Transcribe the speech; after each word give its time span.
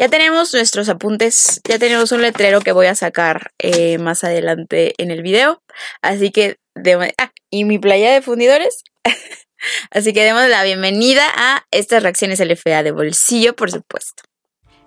Ya 0.00 0.08
tenemos 0.08 0.54
nuestros 0.54 0.88
apuntes, 0.88 1.60
ya 1.68 1.78
tenemos 1.78 2.10
un 2.10 2.22
letrero 2.22 2.62
que 2.62 2.72
voy 2.72 2.86
a 2.86 2.94
sacar 2.94 3.52
eh, 3.58 3.98
más 3.98 4.24
adelante 4.24 4.94
en 4.96 5.10
el 5.10 5.20
video. 5.20 5.62
Así 6.00 6.30
que, 6.30 6.56
de, 6.74 7.12
ah, 7.18 7.32
y 7.50 7.66
mi 7.66 7.78
playa 7.78 8.10
de 8.10 8.22
fundidores. 8.22 8.82
Así 9.90 10.14
que 10.14 10.24
demos 10.24 10.48
la 10.48 10.64
bienvenida 10.64 11.26
a 11.36 11.66
estas 11.70 12.02
reacciones 12.02 12.40
LFA 12.40 12.82
de 12.82 12.92
bolsillo, 12.92 13.54
por 13.54 13.70
supuesto. 13.70 14.22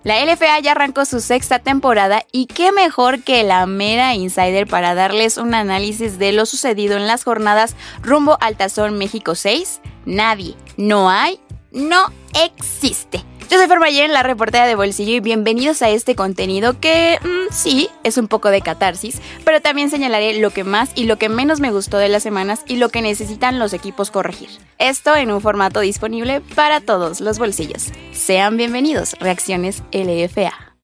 La 0.02 0.20
LFA 0.24 0.58
ya 0.58 0.72
arrancó 0.72 1.04
su 1.04 1.20
sexta 1.20 1.60
temporada 1.60 2.24
y 2.32 2.46
qué 2.46 2.72
mejor 2.72 3.22
que 3.22 3.44
la 3.44 3.66
mera 3.66 4.16
insider 4.16 4.66
para 4.66 4.96
darles 4.96 5.36
un 5.38 5.54
análisis 5.54 6.18
de 6.18 6.32
lo 6.32 6.44
sucedido 6.44 6.96
en 6.96 7.06
las 7.06 7.22
jornadas 7.22 7.76
rumbo 8.02 8.36
al 8.40 8.56
Tazón 8.56 8.98
México 8.98 9.36
6. 9.36 9.80
Nadie, 10.06 10.56
no 10.76 11.08
hay, 11.08 11.38
no 11.70 12.12
existe. 12.34 13.24
Yo 13.50 13.58
soy 13.58 13.68
Fermayer, 13.68 14.08
la 14.08 14.22
reportera 14.22 14.66
de 14.66 14.74
Bolsillo, 14.74 15.12
y 15.12 15.20
bienvenidos 15.20 15.82
a 15.82 15.90
este 15.90 16.16
contenido 16.16 16.80
que 16.80 17.18
mm, 17.22 17.52
sí 17.52 17.90
es 18.02 18.16
un 18.16 18.26
poco 18.26 18.50
de 18.50 18.62
catarsis, 18.62 19.20
pero 19.44 19.60
también 19.60 19.90
señalaré 19.90 20.38
lo 20.38 20.50
que 20.50 20.64
más 20.64 20.90
y 20.94 21.04
lo 21.04 21.18
que 21.18 21.28
menos 21.28 21.60
me 21.60 21.70
gustó 21.70 21.98
de 21.98 22.08
las 22.08 22.22
semanas 22.22 22.62
y 22.66 22.76
lo 22.76 22.88
que 22.88 23.02
necesitan 23.02 23.58
los 23.58 23.74
equipos 23.74 24.10
corregir. 24.10 24.48
Esto 24.78 25.14
en 25.14 25.30
un 25.30 25.42
formato 25.42 25.80
disponible 25.80 26.40
para 26.54 26.80
todos 26.80 27.20
los 27.20 27.38
bolsillos. 27.38 27.92
Sean 28.12 28.56
bienvenidos, 28.56 29.14
Reacciones 29.20 29.82
LFA. 29.92 30.76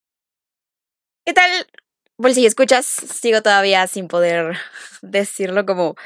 ¿Qué 1.25 1.33
tal, 1.33 1.51
bolsillo? 2.19 2.47
¿Escuchas? 2.47 2.85
Sigo 2.85 3.41
todavía 3.41 3.87
sin 3.87 4.07
poder 4.07 4.59
decirlo 5.01 5.65
como 5.65 5.97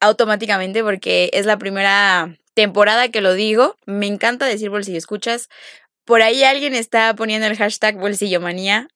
automáticamente 0.00 0.84
porque 0.84 1.30
es 1.32 1.46
la 1.46 1.58
primera 1.58 2.36
temporada 2.60 3.08
que 3.08 3.22
lo 3.22 3.32
digo. 3.32 3.76
Me 3.86 4.06
encanta 4.06 4.44
decir 4.44 4.68
bolsillo 4.68 4.98
escuchas. 4.98 5.48
Por 6.04 6.20
ahí 6.20 6.44
alguien 6.44 6.74
está 6.74 7.14
poniendo 7.14 7.46
el 7.46 7.56
hashtag 7.56 7.96
bolsillomanía. 7.96 8.88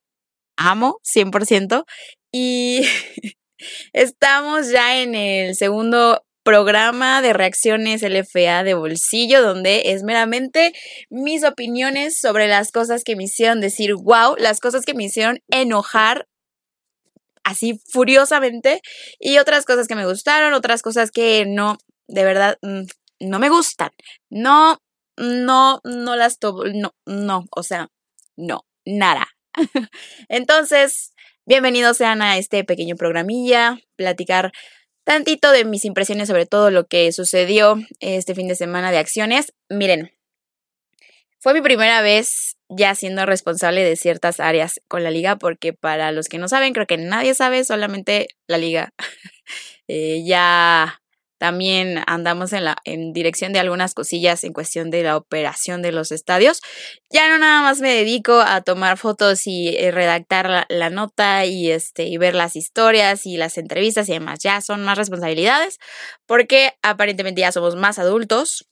Amo, 0.55 0.99
100%. 1.03 1.85
Y 2.31 2.83
estamos 3.93 4.69
ya 4.69 5.01
en 5.01 5.15
el 5.15 5.55
segundo 5.55 6.23
programa 6.43 7.23
de 7.23 7.33
reacciones 7.33 8.03
LFA 8.03 8.63
de 8.63 8.75
bolsillo, 8.75 9.41
donde 9.41 9.91
es 9.91 10.03
meramente 10.03 10.73
mis 11.09 11.43
opiniones 11.43 12.19
sobre 12.19 12.47
las 12.47 12.71
cosas 12.71 13.03
que 13.03 13.15
me 13.15 13.23
hicieron 13.23 13.61
decir 13.61 13.95
wow, 13.95 14.35
las 14.37 14.59
cosas 14.59 14.85
que 14.85 14.93
me 14.93 15.05
hicieron 15.05 15.39
enojar 15.49 16.27
así 17.43 17.79
furiosamente 17.91 18.81
y 19.19 19.39
otras 19.39 19.65
cosas 19.65 19.87
que 19.87 19.95
me 19.95 20.05
gustaron, 20.05 20.53
otras 20.53 20.83
cosas 20.83 21.09
que 21.09 21.45
no, 21.47 21.77
de 22.07 22.23
verdad, 22.23 22.57
mm, 22.61 22.83
no 23.19 23.39
me 23.39 23.49
gustan. 23.49 23.91
No, 24.29 24.79
no, 25.17 25.81
no 25.83 26.15
las 26.15 26.39
tomo, 26.39 26.65
no, 26.65 26.93
no, 27.05 27.45
o 27.51 27.63
sea, 27.63 27.89
no, 28.35 28.65
nada. 28.85 29.27
Entonces, 30.29 31.13
bienvenidos 31.45 31.97
sean 31.97 32.21
a 32.21 32.37
este 32.37 32.63
pequeño 32.63 32.95
programilla, 32.95 33.77
platicar 33.95 34.51
tantito 35.03 35.51
de 35.51 35.65
mis 35.65 35.85
impresiones 35.85 36.27
sobre 36.27 36.45
todo 36.45 36.71
lo 36.71 36.87
que 36.87 37.11
sucedió 37.11 37.77
este 37.99 38.35
fin 38.35 38.47
de 38.47 38.55
semana 38.55 38.91
de 38.91 38.97
acciones. 38.97 39.53
Miren, 39.69 40.11
fue 41.39 41.53
mi 41.53 41.61
primera 41.61 42.01
vez 42.01 42.57
ya 42.69 42.95
siendo 42.95 43.25
responsable 43.25 43.83
de 43.83 43.95
ciertas 43.95 44.39
áreas 44.39 44.81
con 44.87 45.03
la 45.03 45.11
liga, 45.11 45.35
porque 45.35 45.73
para 45.73 46.11
los 46.11 46.27
que 46.27 46.39
no 46.39 46.47
saben, 46.47 46.73
creo 46.73 46.87
que 46.87 46.97
nadie 46.97 47.35
sabe, 47.35 47.63
solamente 47.63 48.27
la 48.47 48.57
liga. 48.57 48.93
Eh, 49.87 50.23
ya 50.25 50.99
también 51.45 52.03
andamos 52.07 52.53
en 52.53 52.63
la 52.65 52.75
en 52.85 53.13
dirección 53.13 53.53
de 53.53 53.59
algunas 53.59 53.93
cosillas 53.93 54.43
en 54.43 54.51
cuestión 54.51 54.89
de 54.89 55.03
la 55.03 55.15
operación 55.15 55.83
de 55.83 55.91
los 55.91 56.11
estadios. 56.11 56.59
Ya 57.11 57.29
no 57.29 57.37
nada 57.37 57.61
más 57.61 57.81
me 57.81 57.93
dedico 57.93 58.39
a 58.39 58.61
tomar 58.61 58.97
fotos 58.97 59.45
y 59.45 59.67
eh, 59.77 59.91
redactar 59.91 60.65
la, 60.67 60.89
nota 60.89 61.45
y 61.45 61.69
este 61.69 62.05
y 62.05 62.17
ver 62.17 62.33
las 62.33 62.55
historias 62.55 63.27
y 63.27 63.37
las 63.37 63.59
entrevistas 63.59 64.09
y 64.09 64.13
demás. 64.13 64.39
Ya 64.41 64.59
son 64.59 64.83
más 64.83 64.97
responsabilidades 64.97 65.77
porque 66.25 66.73
aparentemente 66.81 67.41
ya 67.41 67.51
somos 67.51 67.75
más 67.75 67.99
adultos 67.99 68.67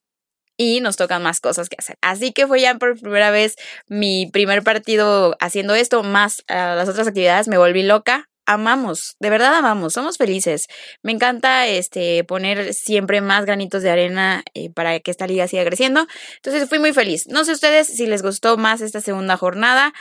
y 0.58 0.82
nos 0.82 0.96
tocan 0.96 1.22
más 1.22 1.42
cosas 1.42 1.70
que 1.70 1.76
hacer. 1.78 1.98
Así 2.02 2.32
que 2.32 2.48
fue 2.48 2.60
ya 2.60 2.74
por 2.80 3.00
primera 3.00 3.30
vez 3.30 3.56
mi 3.88 4.26
primer 4.34 4.64
partido 4.64 5.36
haciendo 5.40 5.76
esto, 5.76 6.02
más 6.02 6.44
las 6.48 6.90
otras 6.90 7.08
actividades, 7.08 7.48
me 7.48 7.60
volví 7.60 7.84
loca 7.84 8.32
amamos, 8.46 9.16
de 9.20 9.30
verdad 9.30 9.56
amamos, 9.56 9.94
somos 9.94 10.18
felices. 10.18 10.68
Me 11.02 11.12
encanta 11.12 11.68
este 11.68 12.24
poner 12.24 12.74
siempre 12.74 13.22
más 13.22 13.46
granitos 13.46 13.84
de 13.84 13.92
arena 13.92 14.44
eh, 14.54 14.70
para 14.70 15.00
que 15.00 15.12
esta 15.12 15.28
liga 15.28 15.48
siga 15.48 15.66
creciendo. 15.66 16.08
Entonces 16.36 16.68
fui 16.70 16.80
muy 16.80 16.94
feliz. 16.94 17.28
No 17.28 17.46
sé 17.46 17.54
ustedes 17.54 17.88
si 17.88 18.06
les 18.06 18.22
gustó 18.22 18.58
más 18.58 18.82
esta 18.82 19.02
segunda 19.02 19.38
jornada. 19.38 19.94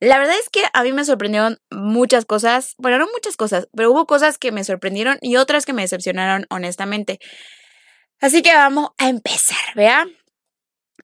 La 0.00 0.18
verdad 0.18 0.34
es 0.40 0.48
que 0.48 0.64
a 0.72 0.82
mí 0.82 0.92
me 0.92 1.04
sorprendieron 1.04 1.60
muchas 1.70 2.24
cosas, 2.24 2.74
bueno, 2.76 2.98
no 2.98 3.06
muchas 3.12 3.36
cosas, 3.36 3.68
pero 3.76 3.92
hubo 3.92 4.04
cosas 4.06 4.36
que 4.36 4.50
me 4.50 4.64
sorprendieron 4.64 5.18
y 5.20 5.36
otras 5.36 5.64
que 5.64 5.72
me 5.72 5.82
decepcionaron 5.82 6.46
honestamente. 6.50 7.20
Así 8.20 8.42
que 8.42 8.52
vamos 8.52 8.90
a 8.98 9.08
empezar, 9.08 9.74
¿vea? 9.76 10.06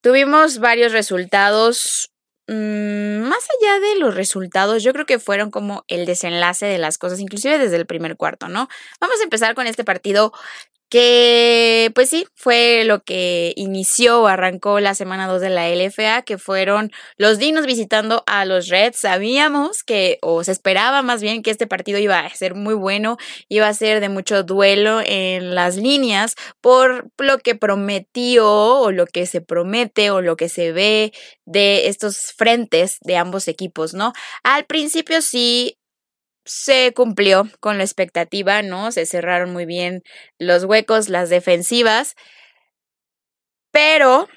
Tuvimos 0.03 0.59
varios 0.59 0.93
resultados 0.93 2.11
más 2.49 3.47
allá 3.61 3.81
de 3.81 3.99
los 3.99 4.15
resultados, 4.15 4.83
yo 4.83 4.93
creo 4.93 5.07
que 5.07 5.19
fueron 5.19 5.51
como 5.51 5.85
el 5.87 6.07
desenlace 6.07 6.67
de 6.67 6.79
las 6.79 6.97
cosas, 6.97 7.21
inclusive 7.21 7.59
desde 7.59 7.77
el 7.77 7.87
primer 7.87 8.17
cuarto, 8.17 8.49
¿no? 8.49 8.69
Vamos 9.01 9.21
a 9.21 9.25
empezar 9.25 9.55
con 9.55 9.67
este 9.67 9.85
partido 9.85 10.33
que 10.89 11.91
pues 11.95 12.11
sí, 12.11 12.27
fue 12.35 12.85
lo 12.85 13.03
que 13.03 13.53
inició 13.57 14.23
o 14.23 14.27
arrancó 14.27 14.81
la 14.81 14.95
semana 14.95 15.27
2 15.27 15.41
de 15.41 15.51
la 15.51 15.69
LFA, 15.69 16.23
que 16.23 16.39
fueron 16.39 16.91
los 17.17 17.39
Dinos 17.39 17.67
visitando 17.67 18.25
a 18.27 18.45
los 18.45 18.69
Reds. 18.69 18.99
Sabíamos 18.99 19.83
que, 19.83 20.19
o 20.23 20.45
se 20.45 20.53
esperaba 20.53 21.03
más 21.03 21.23
bien 21.23 21.43
que 21.43 21.51
este 21.51 21.67
partido 21.67 21.99
iba 21.99 22.19
a 22.19 22.35
ser 22.35 22.55
muy 22.55 22.75
bueno, 22.75 23.17
iba 23.49 23.69
a 23.69 23.75
ser 23.75 24.01
de 24.01 24.09
mucho 24.09 24.43
duelo 24.43 25.01
en 25.05 25.55
las 25.55 25.77
líneas 25.77 26.35
por 26.61 27.11
lo 27.19 27.39
que 27.39 27.55
prometió 27.55 28.81
o 28.81 28.91
lo 28.91 29.07
que 29.07 29.27
se 29.27 29.41
promete 29.41 30.11
o 30.11 30.21
lo 30.21 30.37
que 30.37 30.49
se 30.49 30.73
ve 30.73 31.13
de 31.45 31.89
estos 31.89 32.33
frentes 32.37 32.99
de 33.03 33.17
ambos 33.17 33.49
equipos, 33.49 33.95
¿no? 33.95 34.13
Al 34.43 34.65
principio 34.67 35.23
sí 35.23 35.79
se 36.49 36.93
cumplió 36.95 37.49
con 37.61 37.79
la 37.79 37.85
expectativa, 37.85 38.63
¿no? 38.63 38.91
Se 38.91 39.07
cerraron 39.07 39.53
muy 39.53 39.67
bien 39.67 40.03
los 40.39 40.65
huecos, 40.65 41.09
las 41.09 41.29
defensivas. 41.31 42.17
Pero 43.71 44.29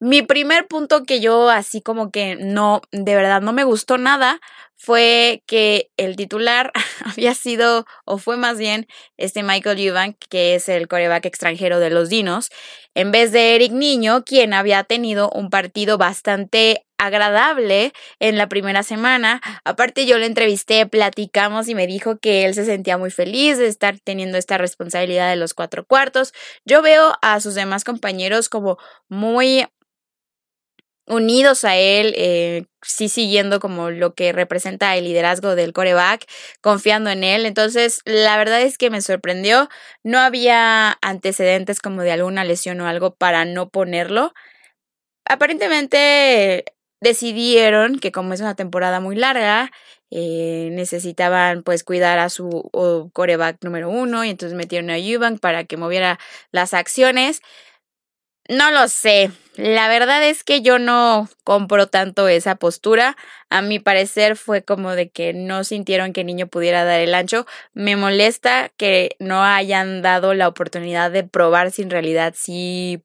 mi 0.00 0.22
primer 0.22 0.66
punto 0.66 1.02
que 1.04 1.20
yo 1.20 1.50
así 1.50 1.82
como 1.82 2.10
que 2.10 2.36
no, 2.36 2.80
de 2.92 3.14
verdad 3.14 3.42
no 3.42 3.52
me 3.52 3.64
gustó 3.64 3.98
nada 3.98 4.40
fue 4.76 5.42
que 5.46 5.90
el 5.96 6.16
titular 6.16 6.72
había 7.04 7.34
sido, 7.34 7.84
o 8.04 8.18
fue 8.18 8.36
más 8.36 8.58
bien, 8.58 8.86
este 9.16 9.42
Michael 9.42 9.78
Eubank, 9.80 10.16
que 10.30 10.54
es 10.54 10.68
el 10.68 10.88
coreback 10.88 11.26
extranjero 11.26 11.80
de 11.80 11.90
los 11.90 12.08
Dinos, 12.08 12.48
en 12.94 13.10
vez 13.10 13.32
de 13.32 13.56
Eric 13.56 13.72
Niño, 13.72 14.24
quien 14.24 14.54
había 14.54 14.84
tenido 14.84 15.30
un 15.30 15.50
partido 15.50 15.98
bastante 15.98 16.86
agradable 16.98 17.92
en 18.20 18.36
la 18.36 18.48
primera 18.48 18.82
semana. 18.82 19.40
Aparte 19.64 20.06
yo 20.06 20.18
lo 20.18 20.24
entrevisté, 20.24 20.86
platicamos 20.86 21.68
y 21.68 21.74
me 21.74 21.86
dijo 21.86 22.18
que 22.18 22.44
él 22.44 22.54
se 22.54 22.64
sentía 22.64 22.98
muy 22.98 23.10
feliz 23.10 23.58
de 23.58 23.68
estar 23.68 23.98
teniendo 24.00 24.36
esta 24.36 24.58
responsabilidad 24.58 25.30
de 25.30 25.36
los 25.36 25.54
cuatro 25.54 25.86
cuartos. 25.86 26.32
Yo 26.64 26.82
veo 26.82 27.14
a 27.22 27.40
sus 27.40 27.54
demás 27.54 27.84
compañeros 27.84 28.48
como 28.48 28.78
muy 29.08 29.64
unidos 31.08 31.64
a 31.64 31.76
él, 31.76 32.14
eh, 32.16 32.66
sí 32.82 33.08
siguiendo 33.08 33.60
como 33.60 33.90
lo 33.90 34.14
que 34.14 34.32
representa 34.32 34.94
el 34.96 35.04
liderazgo 35.04 35.54
del 35.54 35.72
coreback, 35.72 36.26
confiando 36.60 37.10
en 37.10 37.24
él. 37.24 37.46
Entonces, 37.46 38.00
la 38.04 38.36
verdad 38.36 38.60
es 38.62 38.78
que 38.78 38.90
me 38.90 39.00
sorprendió. 39.00 39.68
No 40.04 40.18
había 40.18 40.98
antecedentes 41.02 41.80
como 41.80 42.02
de 42.02 42.12
alguna 42.12 42.44
lesión 42.44 42.80
o 42.80 42.86
algo 42.86 43.14
para 43.14 43.44
no 43.44 43.70
ponerlo. 43.70 44.32
Aparentemente 45.24 46.64
decidieron 47.00 47.98
que 47.98 48.12
como 48.12 48.34
es 48.34 48.40
una 48.40 48.54
temporada 48.54 49.00
muy 49.00 49.16
larga, 49.16 49.70
eh, 50.10 50.70
necesitaban 50.72 51.62
pues 51.62 51.84
cuidar 51.84 52.18
a 52.18 52.30
su 52.30 52.70
coreback 53.12 53.62
número 53.62 53.90
uno 53.90 54.24
y 54.24 54.30
entonces 54.30 54.56
metieron 54.56 54.90
a 54.90 54.98
Eubank 54.98 55.40
para 55.40 55.64
que 55.64 55.76
moviera 55.76 56.18
las 56.50 56.74
acciones. 56.74 57.42
No 58.48 58.70
lo 58.70 58.88
sé. 58.88 59.30
La 59.56 59.88
verdad 59.88 60.22
es 60.26 60.42
que 60.42 60.62
yo 60.62 60.78
no 60.78 61.28
compro 61.44 61.86
tanto 61.88 62.28
esa 62.28 62.54
postura. 62.54 63.16
A 63.50 63.60
mi 63.60 63.78
parecer 63.78 64.36
fue 64.36 64.62
como 64.64 64.92
de 64.92 65.10
que 65.10 65.34
no 65.34 65.64
sintieron 65.64 66.14
que 66.14 66.22
el 66.22 66.28
niño 66.28 66.46
pudiera 66.46 66.84
dar 66.84 67.00
el 67.00 67.14
ancho. 67.14 67.44
Me 67.74 67.94
molesta 67.96 68.70
que 68.78 69.16
no 69.18 69.44
hayan 69.44 70.00
dado 70.00 70.32
la 70.32 70.48
oportunidad 70.48 71.10
de 71.10 71.24
probar 71.24 71.72
si 71.72 71.82
en 71.82 71.90
realidad 71.90 72.34
sí 72.36 73.02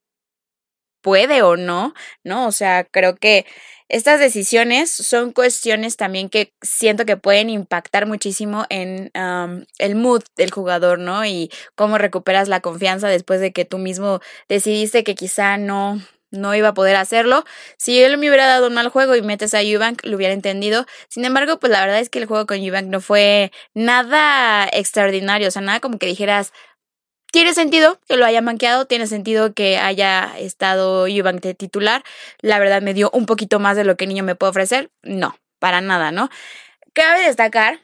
puede 1.01 1.41
o 1.43 1.57
no, 1.57 1.93
¿no? 2.23 2.47
O 2.47 2.51
sea, 2.51 2.85
creo 2.85 3.17
que 3.17 3.45
estas 3.89 4.19
decisiones 4.19 4.89
son 4.89 5.31
cuestiones 5.31 5.97
también 5.97 6.29
que 6.29 6.53
siento 6.61 7.05
que 7.05 7.17
pueden 7.17 7.49
impactar 7.49 8.05
muchísimo 8.07 8.65
en 8.69 9.11
el 9.13 9.95
mood 9.95 10.23
del 10.35 10.51
jugador, 10.51 10.99
¿no? 10.99 11.25
Y 11.25 11.51
cómo 11.75 11.97
recuperas 11.97 12.47
la 12.47 12.61
confianza 12.61 13.07
después 13.07 13.39
de 13.39 13.51
que 13.51 13.65
tú 13.65 13.77
mismo 13.77 14.19
decidiste 14.49 15.03
que 15.03 15.15
quizá 15.15 15.57
no, 15.57 16.01
no 16.31 16.55
iba 16.55 16.69
a 16.69 16.73
poder 16.73 16.95
hacerlo. 16.95 17.45
Si 17.77 18.01
él 18.01 18.17
me 18.17 18.27
hubiera 18.27 18.47
dado 18.47 18.67
un 18.67 18.73
mal 18.73 18.89
juego 18.89 19.15
y 19.15 19.21
metes 19.21 19.53
a 19.53 19.61
Eubank, 19.61 20.03
lo 20.03 20.17
hubiera 20.17 20.33
entendido. 20.33 20.85
Sin 21.07 21.23
embargo, 21.25 21.59
pues 21.59 21.71
la 21.71 21.81
verdad 21.81 21.99
es 21.99 22.09
que 22.09 22.19
el 22.19 22.25
juego 22.25 22.45
con 22.45 22.57
Eubank 22.57 22.87
no 22.87 22.99
fue 23.01 23.51
nada 23.73 24.67
extraordinario, 24.73 25.47
o 25.47 25.51
sea, 25.51 25.61
nada 25.61 25.79
como 25.79 25.99
que 25.99 26.07
dijeras, 26.07 26.51
tiene 27.33 27.55
sentido 27.55 27.99
que 28.07 28.15
lo 28.15 28.27
haya 28.27 28.43
manqueado, 28.43 28.85
tiene 28.85 29.07
sentido 29.07 29.55
que 29.55 29.79
haya 29.79 30.37
estado 30.37 31.07
Eubank 31.07 31.41
titular. 31.57 32.03
La 32.41 32.59
verdad 32.59 32.83
me 32.83 32.93
dio 32.93 33.09
un 33.11 33.25
poquito 33.25 33.57
más 33.57 33.75
de 33.75 33.83
lo 33.83 33.97
que 33.97 34.05
niño 34.05 34.23
me 34.23 34.35
puede 34.35 34.51
ofrecer. 34.51 34.91
No, 35.01 35.35
para 35.57 35.81
nada, 35.81 36.11
¿no? 36.11 36.29
Cabe 36.93 37.25
destacar 37.25 37.79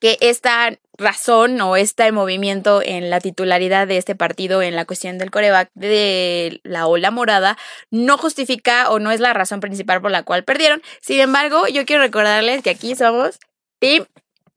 que 0.00 0.16
esta 0.22 0.78
razón 0.96 1.60
o 1.60 1.76
este 1.76 2.10
movimiento 2.10 2.80
en 2.82 3.10
la 3.10 3.20
titularidad 3.20 3.86
de 3.86 3.98
este 3.98 4.14
partido 4.14 4.62
en 4.62 4.76
la 4.76 4.86
cuestión 4.86 5.18
del 5.18 5.30
coreback 5.30 5.70
de 5.74 6.62
la 6.64 6.86
ola 6.86 7.10
morada 7.10 7.58
no 7.90 8.16
justifica 8.16 8.88
o 8.88 8.98
no 8.98 9.10
es 9.10 9.20
la 9.20 9.34
razón 9.34 9.60
principal 9.60 10.00
por 10.00 10.10
la 10.10 10.22
cual 10.22 10.42
perdieron. 10.44 10.80
Sin 11.02 11.20
embargo, 11.20 11.66
yo 11.68 11.84
quiero 11.84 12.00
recordarles 12.00 12.62
que 12.62 12.70
aquí 12.70 12.96
somos 12.96 13.38
Team 13.78 14.06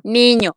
Niño. 0.03 0.53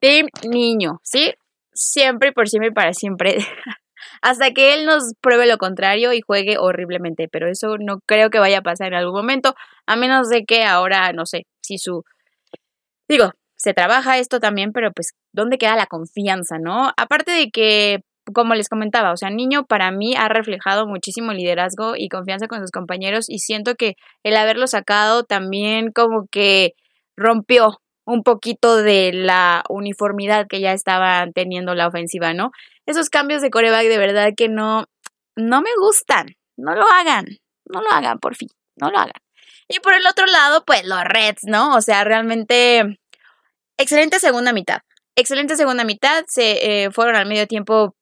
Team 0.00 0.28
Niño, 0.48 1.00
¿sí? 1.02 1.34
Siempre 1.74 2.30
y 2.30 2.32
por 2.32 2.48
siempre 2.48 2.68
y 2.70 2.72
para 2.72 2.94
siempre. 2.94 3.38
Hasta 4.22 4.52
que 4.52 4.74
él 4.74 4.86
nos 4.86 5.12
pruebe 5.20 5.46
lo 5.46 5.58
contrario 5.58 6.12
y 6.12 6.20
juegue 6.20 6.56
horriblemente. 6.58 7.28
Pero 7.28 7.48
eso 7.48 7.76
no 7.78 7.98
creo 8.06 8.30
que 8.30 8.38
vaya 8.38 8.58
a 8.58 8.62
pasar 8.62 8.88
en 8.88 8.94
algún 8.94 9.14
momento. 9.14 9.54
A 9.86 9.96
menos 9.96 10.28
de 10.28 10.44
que 10.44 10.64
ahora, 10.64 11.12
no 11.12 11.26
sé, 11.26 11.46
si 11.62 11.78
su... 11.78 12.04
Digo, 13.08 13.32
se 13.56 13.74
trabaja 13.74 14.18
esto 14.18 14.40
también, 14.40 14.72
pero 14.72 14.92
pues, 14.92 15.12
¿dónde 15.32 15.58
queda 15.58 15.76
la 15.76 15.86
confianza, 15.86 16.58
no? 16.58 16.92
Aparte 16.96 17.32
de 17.32 17.50
que, 17.50 18.00
como 18.32 18.54
les 18.54 18.68
comentaba, 18.68 19.12
o 19.12 19.16
sea, 19.16 19.30
Niño 19.30 19.64
para 19.66 19.90
mí 19.90 20.14
ha 20.16 20.28
reflejado 20.28 20.86
muchísimo 20.86 21.32
liderazgo 21.32 21.94
y 21.96 22.08
confianza 22.08 22.46
con 22.46 22.60
sus 22.60 22.70
compañeros 22.70 23.26
y 23.28 23.38
siento 23.38 23.74
que 23.74 23.94
el 24.22 24.36
haberlo 24.36 24.66
sacado 24.66 25.24
también 25.24 25.92
como 25.92 26.26
que 26.30 26.72
rompió 27.16 27.78
un 28.06 28.22
poquito 28.22 28.76
de 28.76 29.12
la 29.12 29.64
uniformidad 29.68 30.46
que 30.48 30.60
ya 30.60 30.72
estaba 30.72 31.26
teniendo 31.34 31.74
la 31.74 31.86
ofensiva, 31.86 32.34
¿no? 32.34 32.50
Esos 32.86 33.10
cambios 33.10 33.42
de 33.42 33.50
coreback 33.50 33.86
de 33.86 33.98
verdad 33.98 34.32
que 34.36 34.48
no, 34.48 34.86
no 35.36 35.62
me 35.62 35.70
gustan. 35.78 36.36
No 36.56 36.74
lo 36.74 36.86
hagan. 36.90 37.26
No 37.66 37.80
lo 37.80 37.90
hagan, 37.90 38.18
por 38.18 38.36
fin. 38.36 38.48
No 38.76 38.90
lo 38.90 38.98
hagan. 38.98 39.20
Y 39.68 39.80
por 39.80 39.94
el 39.94 40.06
otro 40.06 40.26
lado, 40.26 40.64
pues 40.66 40.84
los 40.86 41.02
Reds, 41.04 41.44
¿no? 41.44 41.74
O 41.74 41.80
sea, 41.80 42.04
realmente 42.04 42.98
Excelente 43.76 44.20
segunda 44.20 44.52
mitad. 44.52 44.80
Excelente 45.16 45.56
segunda 45.56 45.84
mitad. 45.84 46.24
Se 46.28 46.84
eh, 46.84 46.90
fueron 46.90 47.16
al 47.16 47.26
medio 47.26 47.46
tiempo, 47.46 47.96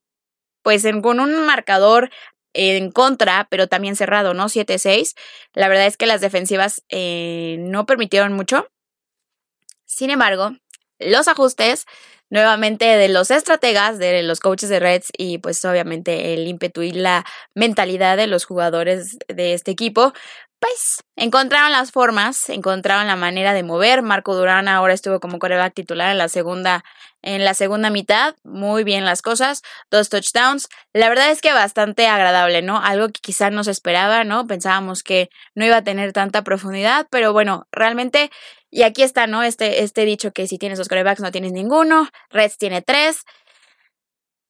pues 0.62 0.86
con 1.02 1.20
un 1.20 1.46
marcador 1.46 2.10
en 2.54 2.90
contra, 2.92 3.46
pero 3.50 3.68
también 3.68 3.96
cerrado, 3.96 4.34
¿no? 4.34 4.48
7-6. 4.48 5.14
La 5.54 5.68
verdad 5.68 5.86
es 5.86 5.96
que 5.96 6.06
las 6.06 6.20
defensivas 6.20 6.82
eh, 6.90 7.56
no 7.60 7.86
permitieron 7.86 8.34
mucho. 8.34 8.68
Sin 9.92 10.08
embargo, 10.08 10.52
los 10.98 11.28
ajustes 11.28 11.84
nuevamente 12.30 12.86
de 12.86 13.10
los 13.10 13.30
estrategas, 13.30 13.98
de 13.98 14.22
los 14.22 14.40
coaches 14.40 14.70
de 14.70 14.80
Reds 14.80 15.08
y 15.18 15.36
pues 15.36 15.62
obviamente 15.66 16.32
el 16.32 16.48
ímpetu 16.48 16.80
y 16.80 16.92
la 16.92 17.26
mentalidad 17.54 18.16
de 18.16 18.26
los 18.26 18.46
jugadores 18.46 19.18
de 19.28 19.52
este 19.52 19.70
equipo, 19.70 20.14
pues 20.58 21.02
encontraron 21.16 21.72
las 21.72 21.90
formas, 21.90 22.48
encontraron 22.48 23.06
la 23.06 23.16
manera 23.16 23.52
de 23.52 23.64
mover. 23.64 24.00
Marco 24.00 24.34
Durán 24.34 24.66
ahora 24.66 24.94
estuvo 24.94 25.20
como 25.20 25.38
coreback 25.38 25.74
titular 25.74 26.10
en 26.10 26.18
la 26.18 26.28
segunda, 26.28 26.84
en 27.20 27.44
la 27.44 27.52
segunda 27.52 27.90
mitad. 27.90 28.36
Muy 28.44 28.84
bien 28.84 29.04
las 29.04 29.20
cosas. 29.20 29.60
Dos 29.90 30.08
touchdowns. 30.08 30.68
La 30.94 31.10
verdad 31.10 31.32
es 31.32 31.42
que 31.42 31.52
bastante 31.52 32.06
agradable, 32.06 32.62
¿no? 32.62 32.80
Algo 32.80 33.08
que 33.08 33.20
quizá 33.20 33.50
no 33.50 33.62
se 33.64 33.72
esperaba, 33.72 34.24
¿no? 34.24 34.46
Pensábamos 34.46 35.02
que 35.02 35.28
no 35.54 35.66
iba 35.66 35.78
a 35.78 35.84
tener 35.84 36.12
tanta 36.12 36.44
profundidad, 36.44 37.08
pero 37.10 37.32
bueno, 37.32 37.66
realmente, 37.72 38.30
y 38.72 38.84
aquí 38.84 39.02
está, 39.02 39.26
¿no? 39.26 39.42
Este, 39.42 39.84
este 39.84 40.06
dicho 40.06 40.32
que 40.32 40.46
si 40.46 40.56
tienes 40.56 40.78
dos 40.78 40.88
corebacks 40.88 41.20
no 41.20 41.30
tienes 41.30 41.52
ninguno. 41.52 42.08
Reds 42.30 42.56
tiene 42.56 42.80
tres. 42.80 43.22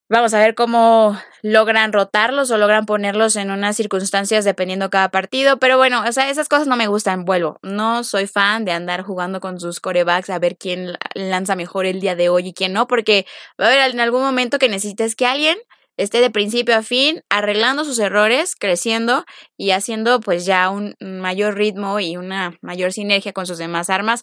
Vamos 0.09 0.33
a 0.33 0.39
ver 0.39 0.55
cómo 0.55 1.19
logran 1.43 1.93
rotarlos 1.93 2.51
o 2.53 2.59
logran 2.59 2.87
ponerlos 2.87 3.35
en 3.35 3.51
unas 3.51 3.77
circunstancias 3.77 4.45
dependiendo 4.45 4.91
cada 4.91 5.11
partido. 5.11 5.59
Pero 5.59 5.77
bueno, 5.77 6.05
o 6.07 6.13
sea, 6.13 6.31
esas 6.31 6.49
cosas 6.49 6.69
no 6.69 6.77
me 6.77 6.87
gustan. 6.87 7.25
Vuelvo. 7.25 7.59
No 7.63 8.05
soy 8.05 8.29
fan 8.29 8.65
de 8.65 8.71
andar 8.71 9.03
jugando 9.03 9.41
con 9.41 9.59
sus 9.59 9.81
corebacks 9.81 10.31
a 10.31 10.39
ver 10.39 10.57
quién 10.57 10.97
lanza 11.15 11.57
mejor 11.57 11.87
el 11.87 12.01
día 12.01 12.15
de 12.15 12.29
hoy 12.29 12.49
y 12.49 12.53
quién 12.53 12.73
no, 12.73 12.87
porque 12.87 13.27
va 13.61 13.65
a 13.65 13.69
haber 13.73 13.91
en 13.91 14.01
algún 14.01 14.23
momento 14.23 14.61
que 14.61 14.69
necesites 14.69 15.17
que 15.17 15.27
alguien 15.27 15.59
esté 15.97 16.21
de 16.21 16.31
principio 16.31 16.77
a 16.77 16.83
fin 16.83 17.23
arreglando 17.29 17.85
sus 17.85 17.99
errores, 17.99 18.57
creciendo 18.57 19.25
y 19.57 19.71
haciendo 19.71 20.21
pues 20.21 20.45
ya 20.47 20.71
un 20.71 20.97
mayor 21.01 21.57
ritmo 21.57 22.01
y 22.01 22.17
una 22.17 22.57
mayor 22.61 22.93
sinergia 22.93 23.33
con 23.33 23.47
sus 23.47 23.59
demás 23.59 23.91
armas 23.91 24.23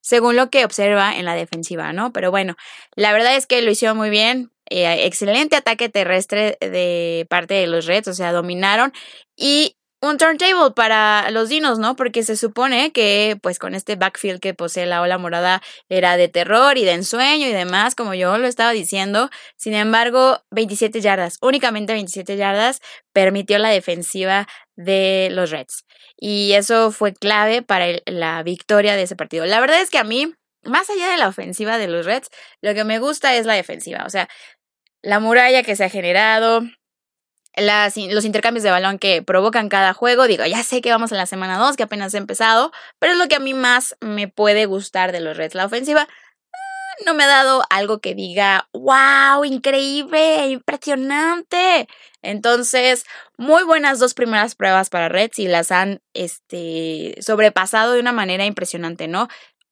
según 0.00 0.36
lo 0.36 0.48
que 0.48 0.64
observa 0.64 1.16
en 1.16 1.26
la 1.26 1.34
defensiva, 1.34 1.92
¿no? 1.92 2.12
Pero 2.12 2.30
bueno, 2.30 2.56
la 2.96 3.12
verdad 3.12 3.36
es 3.36 3.46
que 3.46 3.60
lo 3.60 3.70
hicieron 3.70 3.98
muy 3.98 4.08
bien. 4.08 4.50
Eh, 4.70 5.06
excelente 5.06 5.56
ataque 5.56 5.88
terrestre 5.88 6.56
de 6.60 7.26
parte 7.28 7.54
de 7.54 7.66
los 7.66 7.86
Reds, 7.86 8.08
o 8.08 8.14
sea, 8.14 8.32
dominaron. 8.32 8.92
Y 9.36 9.77
un 10.00 10.16
turntable 10.16 10.70
para 10.74 11.30
los 11.30 11.48
dinos, 11.48 11.78
¿no? 11.78 11.96
Porque 11.96 12.22
se 12.22 12.36
supone 12.36 12.92
que, 12.92 13.36
pues, 13.42 13.58
con 13.58 13.74
este 13.74 13.96
backfield 13.96 14.40
que 14.40 14.54
posee 14.54 14.86
la 14.86 15.02
ola 15.02 15.18
morada 15.18 15.60
era 15.88 16.16
de 16.16 16.28
terror 16.28 16.78
y 16.78 16.84
de 16.84 16.92
ensueño 16.92 17.46
y 17.46 17.52
demás, 17.52 17.94
como 17.94 18.14
yo 18.14 18.38
lo 18.38 18.46
estaba 18.46 18.72
diciendo. 18.72 19.28
Sin 19.56 19.74
embargo, 19.74 20.40
27 20.50 21.00
yardas, 21.00 21.38
únicamente 21.40 21.92
27 21.92 22.36
yardas, 22.36 22.80
permitió 23.12 23.58
la 23.58 23.70
defensiva 23.70 24.46
de 24.76 25.28
los 25.32 25.50
Reds. 25.50 25.84
Y 26.16 26.52
eso 26.52 26.92
fue 26.92 27.12
clave 27.12 27.62
para 27.62 27.86
la 28.06 28.42
victoria 28.42 28.94
de 28.96 29.02
ese 29.02 29.16
partido. 29.16 29.46
La 29.46 29.60
verdad 29.60 29.80
es 29.80 29.90
que 29.90 29.98
a 29.98 30.04
mí, 30.04 30.32
más 30.62 30.90
allá 30.90 31.08
de 31.10 31.16
la 31.16 31.28
ofensiva 31.28 31.78
de 31.78 31.88
los 31.88 32.06
Reds, 32.06 32.28
lo 32.62 32.74
que 32.74 32.84
me 32.84 33.00
gusta 33.00 33.34
es 33.34 33.46
la 33.46 33.54
defensiva. 33.54 34.04
O 34.06 34.10
sea, 34.10 34.28
la 35.02 35.20
muralla 35.20 35.62
que 35.62 35.76
se 35.76 35.84
ha 35.84 35.90
generado, 35.90 36.62
las, 37.60 37.96
los 37.96 38.24
intercambios 38.24 38.62
de 38.62 38.70
balón 38.70 38.98
que 38.98 39.22
provocan 39.22 39.68
cada 39.68 39.94
juego. 39.94 40.26
Digo, 40.26 40.44
ya 40.46 40.62
sé 40.62 40.80
que 40.80 40.90
vamos 40.90 41.12
en 41.12 41.18
la 41.18 41.26
semana 41.26 41.58
2, 41.58 41.76
que 41.76 41.82
apenas 41.82 42.14
ha 42.14 42.18
empezado, 42.18 42.72
pero 42.98 43.12
es 43.12 43.18
lo 43.18 43.28
que 43.28 43.36
a 43.36 43.40
mí 43.40 43.54
más 43.54 43.96
me 44.00 44.28
puede 44.28 44.66
gustar 44.66 45.12
de 45.12 45.20
los 45.20 45.36
Reds. 45.36 45.54
La 45.54 45.66
ofensiva 45.66 46.08
ah, 46.08 46.94
no 47.06 47.14
me 47.14 47.24
ha 47.24 47.28
dado 47.28 47.62
algo 47.70 48.00
que 48.00 48.14
diga, 48.14 48.68
wow, 48.72 49.44
increíble, 49.44 50.48
impresionante. 50.48 51.88
Entonces, 52.22 53.04
muy 53.36 53.62
buenas 53.62 53.98
dos 53.98 54.14
primeras 54.14 54.54
pruebas 54.54 54.90
para 54.90 55.08
Reds 55.08 55.38
y 55.38 55.48
las 55.48 55.70
han 55.70 56.00
este, 56.14 57.14
sobrepasado 57.20 57.92
de 57.92 58.00
una 58.00 58.12
manera 58.12 58.44
impresionante, 58.44 59.08
¿no? 59.08 59.28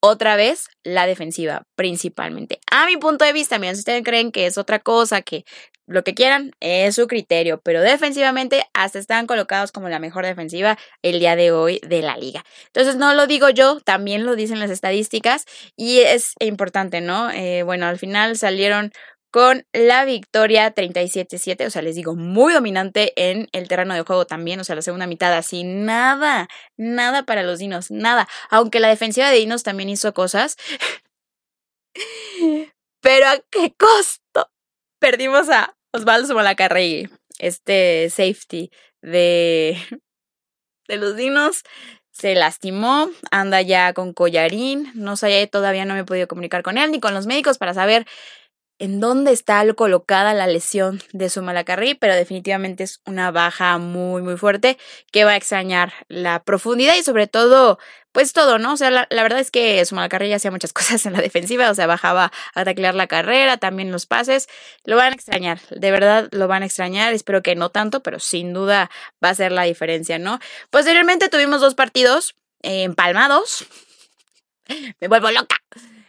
Otra 0.06 0.36
vez 0.36 0.68
la 0.82 1.06
defensiva 1.06 1.64
principalmente. 1.75 2.60
A 2.70 2.86
mi 2.86 2.96
punto 2.96 3.25
de 3.25 3.32
vista, 3.32 3.58
si 3.58 3.70
ustedes 3.70 4.02
creen 4.04 4.32
que 4.32 4.46
es 4.46 4.58
otra 4.58 4.78
cosa, 4.78 5.22
que 5.22 5.44
lo 5.86 6.02
que 6.02 6.14
quieran, 6.14 6.52
es 6.60 6.96
su 6.96 7.06
criterio, 7.06 7.60
pero 7.62 7.80
defensivamente 7.80 8.64
hasta 8.75 8.98
están 8.98 9.26
colocados 9.26 9.70
como 9.70 9.88
la 9.88 10.00
mejor 10.00 10.26
defensiva 10.26 10.76
el 11.02 11.20
día 11.20 11.36
de 11.36 11.52
hoy 11.52 11.80
de 11.86 12.02
la 12.02 12.16
liga. 12.16 12.44
Entonces 12.66 12.96
no 12.96 13.14
lo 13.14 13.26
digo 13.26 13.50
yo, 13.50 13.80
también 13.80 14.26
lo 14.26 14.34
dicen 14.34 14.58
las 14.58 14.70
estadísticas 14.70 15.44
y 15.76 16.00
es 16.00 16.34
importante, 16.40 17.00
¿no? 17.00 17.30
Eh, 17.30 17.62
bueno, 17.62 17.86
al 17.86 17.98
final 17.98 18.36
salieron 18.36 18.92
con 19.37 19.66
la 19.75 20.07
victoria 20.07 20.75
37-7, 20.75 21.66
o 21.66 21.71
sea, 21.71 21.83
les 21.83 21.95
digo, 21.95 22.16
muy 22.16 22.55
dominante 22.55 23.12
en 23.16 23.50
el 23.52 23.69
terreno 23.69 23.93
de 23.93 24.00
juego 24.00 24.26
también, 24.26 24.59
o 24.61 24.64
sea, 24.64 24.76
la 24.76 24.81
segunda 24.81 25.07
mitad 25.07 25.31
así, 25.35 25.62
nada, 25.62 26.49
nada 26.78 27.25
para 27.25 27.43
los 27.43 27.59
Dinos, 27.59 27.90
nada, 27.90 28.26
aunque 28.49 28.81
la 28.81 28.88
defensiva 28.88 29.28
de 29.28 29.37
Dinos 29.37 29.62
también 29.62 29.90
hizo 29.90 30.14
cosas, 30.14 30.57
pero 33.02 33.28
¿a 33.28 33.37
qué 33.50 33.75
costo? 33.78 34.50
Perdimos 34.99 35.50
a 35.50 35.76
Osvaldo 35.93 36.35
Malacarregui, 36.35 37.11
este 37.38 38.09
safety 38.09 38.71
de, 39.02 39.76
de 40.88 40.97
los 40.97 41.14
Dinos, 41.14 41.62
se 42.11 42.35
lastimó, 42.35 43.11
anda 43.31 43.61
ya 43.61 43.93
con 43.93 44.14
collarín, 44.14 44.90
no 44.95 45.14
sé, 45.19 45.47
todavía 45.47 45.85
no 45.85 45.93
me 45.93 46.00
he 46.00 46.05
podido 46.05 46.26
comunicar 46.26 46.62
con 46.62 46.78
él 46.78 46.90
ni 46.90 47.00
con 47.00 47.12
los 47.12 47.26
médicos 47.26 47.59
para 47.59 47.75
saber 47.75 48.07
en 48.78 49.00
dónde 49.00 49.33
está 49.33 49.64
colocada 49.75 50.35
la 50.35 50.47
lesión 50.47 51.02
de 51.12 51.30
su 51.30 51.42
malacarrí, 51.42 51.95
pero 51.95 52.14
definitivamente 52.14 52.85
es 52.85 53.00
una 53.06 53.30
baja 53.30 53.78
muy, 53.78 54.23
muy 54.23 54.37
fuerte 54.37 54.76
que 55.12 55.25
va 55.25 55.33
a 55.33 55.37
extrañar 55.37 55.92
la 56.09 56.42
profundidad 56.42 56.95
y 56.97 57.02
sobre 57.02 57.26
todo, 57.26 57.78
pues 58.12 58.33
todo, 58.33 58.59
¿no? 58.59 58.75
O 58.75 58.76
sea, 58.76 58.90
la, 58.90 59.06
verdad 59.11 59.40
es 59.40 59.50
que 59.50 59.85
su 59.87 59.95
malacarrí 59.95 60.33
hacía 60.33 60.50
muchas 60.50 60.73
cosas 60.75 61.06
en 61.06 61.14
la 61.14 61.21
defensiva, 61.21 61.71
o 61.71 61.75
sea, 61.75 61.87
bajaba 61.87 62.33
a 62.54 62.64
taclear 62.64 62.95
la 62.95 63.06
carrera, 63.06 63.56
también 63.56 63.90
los 63.92 64.06
pases, 64.06 64.47
lo 64.85 64.97
van 64.97 65.12
a 65.12 65.16
extrañar, 65.16 65.61
de 65.71 65.90
verdad 65.90 66.28
lo 66.33 66.49
van 66.49 66.62
a 66.62 66.66
extrañar, 66.66 67.14
espero 67.14 67.42
que 67.42 67.54
no 67.56 67.71
tanto, 67.71 68.02
pero 68.02 68.18
sin 68.21 68.52
duda 68.52 68.90
va 69.25 69.30
a 69.30 69.35
ser 69.35 69.52
la 69.52 69.62
diferencia, 69.62 70.18
¿no? 70.18 70.38
Posteriormente 70.71 71.28
tuvimos 71.28 71.61
dos 71.61 71.75
partidos 71.75 72.37
empalmados, 72.62 73.66
me 75.00 75.09
vuelvo 75.09 75.30
loca. 75.30 75.56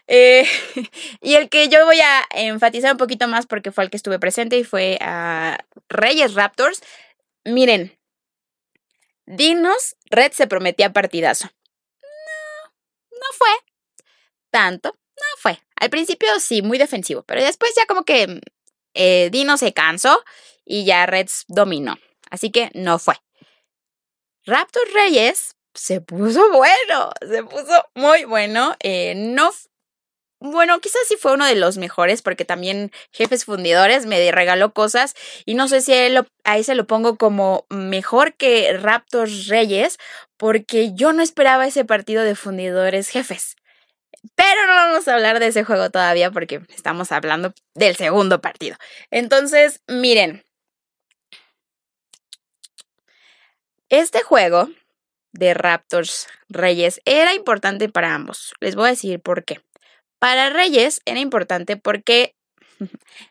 Eh, 0.08 0.46
y 1.22 1.36
el 1.36 1.50
que 1.50 1.70
yo 1.70 1.86
voy 1.86 2.00
a 2.00 2.26
enfatizar 2.32 2.94
un 2.94 2.98
poquito 2.98 3.28
más 3.28 3.46
porque 3.46 3.72
fue 3.72 3.84
el 3.84 3.90
que 3.90 3.98
estuve 3.98 4.20
presente 4.20 4.58
y 4.58 4.64
fue 4.64 4.98
a 5.02 5.58
Reyes 5.90 6.34
Raptors. 6.34 6.82
Miren, 7.44 7.98
Dinos, 9.26 9.96
Red 10.10 10.32
se 10.32 10.48
prometía 10.48 10.94
partidazo. 10.94 11.50
No, 12.02 12.72
no 13.12 13.28
fue 13.34 13.50
tanto, 14.50 14.90
no 14.92 15.26
fue. 15.40 15.60
Al 15.76 15.90
principio 15.90 16.28
sí, 16.40 16.62
muy 16.62 16.78
defensivo, 16.78 17.24
pero 17.24 17.44
después 17.44 17.74
ya 17.76 17.86
como 17.86 18.04
que 18.04 18.42
eh, 18.94 19.30
Dino 19.32 19.58
se 19.58 19.74
cansó 19.74 20.24
y 20.66 20.86
ya 20.86 21.06
Reds 21.06 21.46
dominó. 21.48 21.98
Así 22.30 22.52
que 22.52 22.72
no 22.74 23.00
fue. 23.00 23.16
Raptor 24.46 24.84
Reyes 24.94 25.56
se 25.74 26.02
puso 26.02 26.52
bueno, 26.54 27.12
se 27.22 27.44
puso 27.44 27.86
muy 27.94 28.26
bueno. 28.26 28.76
Eh, 28.80 29.14
no, 29.16 29.52
bueno, 30.40 30.80
quizás 30.80 31.02
sí 31.08 31.16
fue 31.20 31.34
uno 31.34 31.46
de 31.46 31.56
los 31.56 31.78
mejores 31.78 32.22
porque 32.22 32.46
también 32.46 32.92
Jefes 33.12 33.46
Fundidores 33.46 34.06
me 34.06 34.32
regaló 34.32 34.74
cosas 34.74 35.16
y 35.46 35.56
no 35.56 35.68
sé 35.68 35.82
si 35.82 35.94
a, 36.44 36.64
se 36.64 36.76
lo 36.76 36.88
pongo 36.88 37.18
como 37.18 37.66
mejor 37.70 38.36
que 38.36 38.74
Raptors 38.74 39.48
Reyes 39.48 39.98
porque 40.38 40.94
yo 40.94 41.12
no 41.14 41.24
esperaba 41.24 41.66
ese 41.66 41.86
partido 41.86 42.24
de 42.24 42.36
Fundidores 42.36 43.10
Jefes. 43.10 43.56
Pero 44.36 44.68
no 44.68 44.74
vamos 44.74 45.08
a 45.08 45.16
hablar 45.16 45.40
de 45.40 45.48
ese 45.48 45.64
juego 45.64 45.90
todavía 45.90 46.32
porque 46.32 46.62
estamos 46.76 47.12
hablando 47.12 47.54
del 47.74 47.96
segundo 47.96 48.42
partido. 48.42 48.78
Entonces, 49.10 49.82
miren. 49.88 50.44
Este 53.90 54.22
juego 54.22 54.70
de 55.32 55.54
Raptors 55.54 56.28
Reyes 56.50 57.02
era 57.06 57.34
importante 57.34 57.90
para 57.90 58.14
ambos. 58.14 58.54
Les 58.60 58.76
voy 58.76 58.88
a 58.88 58.92
decir 58.92 59.22
por 59.22 59.46
qué. 59.46 59.62
Para 60.20 60.50
Reyes 60.50 61.02
era 61.06 61.20
importante 61.20 61.78
porque 61.78 62.36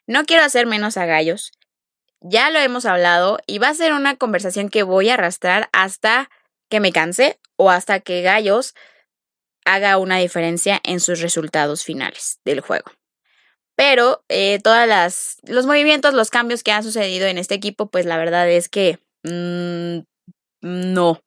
no 0.06 0.24
quiero 0.24 0.44
hacer 0.44 0.66
menos 0.66 0.96
a 0.96 1.06
Gallos. 1.06 1.52
Ya 2.20 2.50
lo 2.50 2.58
hemos 2.58 2.86
hablado 2.86 3.38
y 3.46 3.58
va 3.58 3.68
a 3.68 3.74
ser 3.74 3.92
una 3.92 4.16
conversación 4.16 4.68
que 4.68 4.82
voy 4.82 5.10
a 5.10 5.14
arrastrar 5.14 5.68
hasta 5.72 6.30
que 6.68 6.80
me 6.80 6.92
canse 6.92 7.38
o 7.56 7.70
hasta 7.70 8.00
que 8.00 8.22
Gallos 8.22 8.74
haga 9.64 9.98
una 9.98 10.18
diferencia 10.18 10.80
en 10.84 11.00
sus 11.00 11.20
resultados 11.20 11.84
finales 11.84 12.40
del 12.44 12.60
juego. 12.60 12.90
Pero 13.76 14.24
eh, 14.28 14.58
todas 14.62 14.88
las 14.88 15.36
los 15.42 15.66
movimientos, 15.66 16.14
los 16.14 16.30
cambios 16.30 16.62
que 16.62 16.72
han 16.72 16.82
sucedido 16.82 17.26
en 17.26 17.36
este 17.36 17.54
equipo, 17.54 17.90
pues 17.90 18.06
la 18.06 18.16
verdad 18.16 18.48
es 18.48 18.68
que 18.68 18.98
mm, 19.24 19.98
no, 20.62 21.20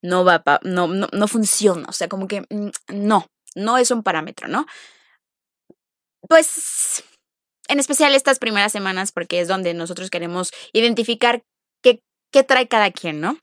no 0.00 0.24
va, 0.24 0.42
no, 0.62 0.86
no, 0.86 1.08
no 1.10 1.28
funciona. 1.28 1.86
O 1.88 1.92
sea, 1.92 2.08
como 2.08 2.28
que 2.28 2.42
mm, 2.42 2.68
no, 2.88 3.26
no 3.56 3.78
es 3.78 3.90
un 3.90 4.04
parámetro, 4.04 4.46
¿no? 4.46 4.66
Pues 6.28 7.02
en 7.68 7.78
especial 7.80 8.14
estas 8.14 8.38
primeras 8.38 8.72
semanas, 8.72 9.12
porque 9.12 9.40
es 9.40 9.48
donde 9.48 9.74
nosotros 9.74 10.10
queremos 10.10 10.52
identificar 10.72 11.42
qué, 11.82 12.00
qué 12.32 12.42
trae 12.42 12.68
cada 12.68 12.90
quien, 12.90 13.20
¿no? 13.20 13.38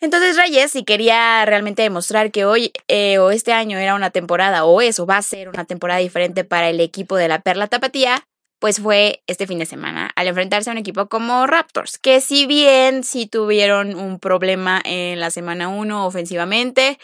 Entonces 0.00 0.36
Reyes, 0.36 0.70
si 0.70 0.84
quería 0.84 1.44
realmente 1.44 1.82
demostrar 1.82 2.30
que 2.30 2.44
hoy 2.44 2.72
eh, 2.86 3.18
o 3.18 3.30
este 3.32 3.52
año 3.52 3.78
era 3.78 3.96
una 3.96 4.10
temporada 4.10 4.64
o 4.64 4.80
eso 4.80 5.06
va 5.06 5.16
a 5.16 5.22
ser 5.22 5.48
una 5.48 5.64
temporada 5.64 5.98
diferente 5.98 6.44
para 6.44 6.70
el 6.70 6.80
equipo 6.80 7.16
de 7.16 7.26
la 7.26 7.40
Perla 7.40 7.66
Tapatía, 7.66 8.24
pues 8.60 8.80
fue 8.80 9.22
este 9.26 9.48
fin 9.48 9.58
de 9.58 9.66
semana 9.66 10.10
al 10.14 10.28
enfrentarse 10.28 10.70
a 10.70 10.72
un 10.72 10.78
equipo 10.78 11.08
como 11.08 11.46
Raptors, 11.48 11.98
que 11.98 12.20
si 12.20 12.46
bien 12.46 13.02
sí 13.02 13.26
tuvieron 13.26 13.96
un 13.96 14.20
problema 14.20 14.80
en 14.84 15.18
la 15.18 15.30
semana 15.30 15.68
1 15.68 16.06
ofensivamente 16.06 16.98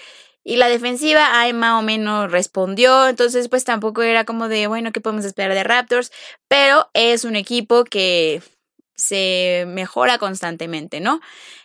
y 0.44 0.56
la 0.56 0.68
defensiva 0.68 1.40
ahí 1.40 1.52
más 1.52 1.80
o 1.80 1.82
menos 1.82 2.30
respondió, 2.30 3.08
entonces 3.08 3.48
pues 3.48 3.64
tampoco 3.64 4.02
era 4.02 4.24
como 4.24 4.48
de, 4.48 4.66
bueno, 4.66 4.92
¿qué 4.92 5.00
podemos 5.00 5.24
esperar 5.24 5.54
de 5.54 5.64
Raptors? 5.64 6.12
Pero 6.48 6.90
es 6.92 7.24
un 7.24 7.34
equipo 7.34 7.84
que 7.84 8.42
se 8.94 9.64
mejora 9.66 10.18
constantemente, 10.18 11.00
¿no? 11.00 11.20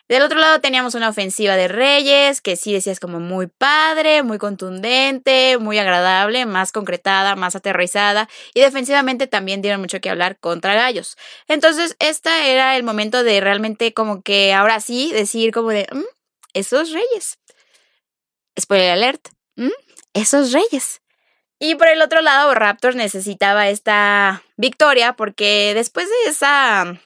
Del 0.08 0.24
otro 0.24 0.40
lado 0.40 0.60
teníamos 0.60 0.96
una 0.96 1.08
ofensiva 1.10 1.56
de 1.56 1.68
Reyes, 1.68 2.42
que 2.42 2.56
sí 2.56 2.74
decías 2.74 3.00
como 3.00 3.20
muy 3.20 3.46
padre, 3.46 4.24
muy 4.24 4.40
contundente, 4.40 5.60
muy 5.60 5.78
agradable, 5.78 6.48
más 6.48 6.72
concretada, 6.72 7.36
más 7.36 7.56
aterrizada. 7.56 8.28
Y 8.56 8.62
defensivamente 8.62 9.28
también 9.28 9.62
dieron 9.62 9.82
mucho 9.82 10.02
que 10.02 10.10
hablar 10.10 10.40
contra 10.40 10.74
Gallos. 10.74 11.16
Entonces, 11.48 11.96
este 12.00 12.30
era 12.52 12.76
el 12.76 12.82
momento 12.82 13.24
de 13.24 13.40
realmente 13.40 13.94
como 13.94 14.24
que 14.24 14.52
ahora 14.52 14.80
sí 14.80 15.12
decir 15.14 15.52
como 15.52 15.70
de, 15.70 15.88
mm, 15.92 16.02
esos 16.54 16.92
Reyes. 16.92 17.38
Spoiler 18.58 18.92
alert, 18.92 19.30
esos 20.14 20.52
Reyes. 20.52 21.02
Y 21.60 21.76
por 21.76 21.90
el 21.90 22.02
otro 22.02 22.22
lado, 22.22 22.54
Raptors 22.56 22.96
necesitaba 22.96 23.68
esta 23.68 24.44
victoria 24.56 25.14
porque 25.14 25.74
después 25.74 26.08
de 26.08 26.32
esa 26.32 27.02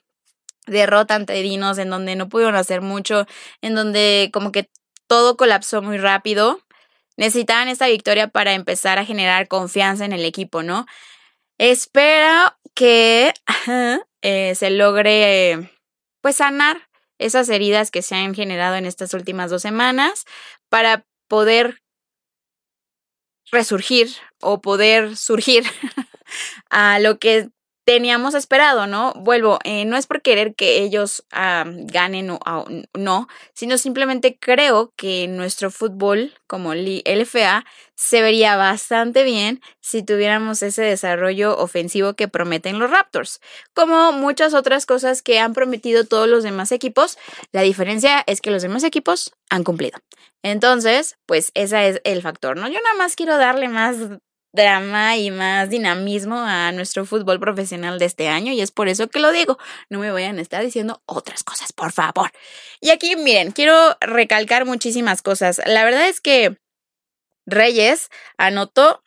derrota 0.67 1.15
ante 1.15 1.33
Dinos, 1.41 1.79
en 1.79 1.89
donde 1.89 2.15
no 2.15 2.29
pudieron 2.29 2.55
hacer 2.55 2.81
mucho, 2.81 3.25
en 3.61 3.73
donde 3.73 4.29
como 4.31 4.51
que 4.51 4.69
todo 5.07 5.37
colapsó 5.37 5.81
muy 5.81 5.97
rápido. 5.97 6.61
Necesitaban 7.17 7.67
esta 7.67 7.87
victoria 7.87 8.27
para 8.27 8.53
empezar 8.53 8.99
a 8.99 9.05
generar 9.05 9.47
confianza 9.47 10.05
en 10.05 10.13
el 10.13 10.25
equipo, 10.25 10.63
¿no? 10.63 10.85
Espero 11.57 12.55
que 12.73 13.33
eh, 14.21 14.55
se 14.55 14.69
logre 14.71 15.71
pues 16.21 16.37
sanar 16.37 16.89
esas 17.19 17.49
heridas 17.49 17.91
que 17.91 18.01
se 18.01 18.15
han 18.15 18.33
generado 18.33 18.75
en 18.75 18.85
estas 18.85 19.13
últimas 19.13 19.51
dos 19.51 19.61
semanas 19.61 20.25
para 20.69 21.05
poder 21.27 21.77
resurgir 23.51 24.09
o 24.41 24.61
poder 24.61 25.15
surgir 25.15 25.63
a 26.69 26.99
lo 26.99 27.19
que 27.19 27.49
teníamos 27.85 28.33
esperado, 28.33 28.87
¿no? 28.87 29.13
Vuelvo, 29.15 29.59
eh, 29.63 29.85
no 29.85 29.97
es 29.97 30.07
por 30.07 30.21
querer 30.21 30.55
que 30.55 30.81
ellos 30.81 31.25
ganen 31.31 32.29
o 32.29 32.39
no, 32.93 33.27
sino 33.53 33.77
simplemente 33.77 34.37
creo 34.39 34.93
que 34.95 35.27
nuestro 35.27 35.71
fútbol 35.71 36.33
como 36.47 36.73
LFA 36.73 37.65
se 37.95 38.21
vería 38.21 38.55
bastante 38.55 39.23
bien 39.23 39.61
si 39.79 40.03
tuviéramos 40.03 40.61
ese 40.61 40.81
desarrollo 40.81 41.57
ofensivo 41.57 42.13
que 42.13 42.27
prometen 42.27 42.79
los 42.79 42.89
Raptors, 42.89 43.39
como 43.73 44.11
muchas 44.11 44.53
otras 44.53 44.85
cosas 44.85 45.21
que 45.21 45.39
han 45.39 45.53
prometido 45.53 46.05
todos 46.05 46.27
los 46.27 46.43
demás 46.43 46.71
equipos. 46.71 47.17
La 47.51 47.61
diferencia 47.61 48.23
es 48.27 48.41
que 48.41 48.51
los 48.51 48.61
demás 48.61 48.83
equipos 48.83 49.33
han 49.49 49.63
cumplido. 49.63 49.99
Entonces, 50.41 51.17
pues 51.25 51.51
ese 51.53 51.89
es 51.89 52.01
el 52.03 52.21
factor, 52.21 52.57
¿no? 52.57 52.67
Yo 52.67 52.79
nada 52.83 52.95
más 52.97 53.15
quiero 53.15 53.37
darle 53.37 53.69
más 53.69 53.95
drama 54.53 55.17
y 55.17 55.31
más 55.31 55.69
dinamismo 55.69 56.39
a 56.39 56.71
nuestro 56.71 57.05
fútbol 57.05 57.39
profesional 57.39 57.97
de 57.99 58.05
este 58.05 58.29
año 58.29 58.53
y 58.53 58.61
es 58.61 58.71
por 58.71 58.87
eso 58.87 59.07
que 59.09 59.19
lo 59.19 59.31
digo. 59.31 59.57
No 59.89 59.99
me 59.99 60.11
vayan 60.11 60.37
a 60.37 60.41
estar 60.41 60.63
diciendo 60.63 61.01
otras 61.05 61.43
cosas, 61.43 61.73
por 61.73 61.91
favor. 61.91 62.31
Y 62.79 62.91
aquí, 62.91 63.15
miren, 63.15 63.51
quiero 63.51 63.97
recalcar 63.99 64.65
muchísimas 64.65 65.21
cosas. 65.21 65.59
La 65.65 65.83
verdad 65.83 66.07
es 66.07 66.21
que 66.21 66.57
Reyes 67.45 68.09
anotó 68.37 69.03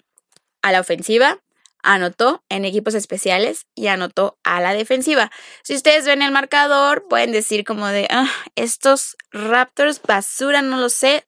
a 0.63 0.73
la 0.73 0.81
ofensiva, 0.81 1.39
anotó 1.83 2.43
en 2.49 2.65
equipos 2.65 2.95
especiales 2.95 3.67
y 3.77 3.87
anotó 3.87 4.39
a 4.43 4.61
la 4.61 4.75
defensiva. 4.75 5.31
Si 5.63 5.77
ustedes 5.77 6.07
ven 6.07 6.23
el 6.23 6.33
marcador, 6.33 7.07
pueden 7.09 7.31
decir 7.31 7.65
como 7.65 7.87
de, 7.87 8.09
ah, 8.11 8.29
estos 8.57 9.17
Raptors 9.31 10.03
basura, 10.03 10.61
no 10.61 10.79
lo 10.79 10.89
sé. 10.89 11.25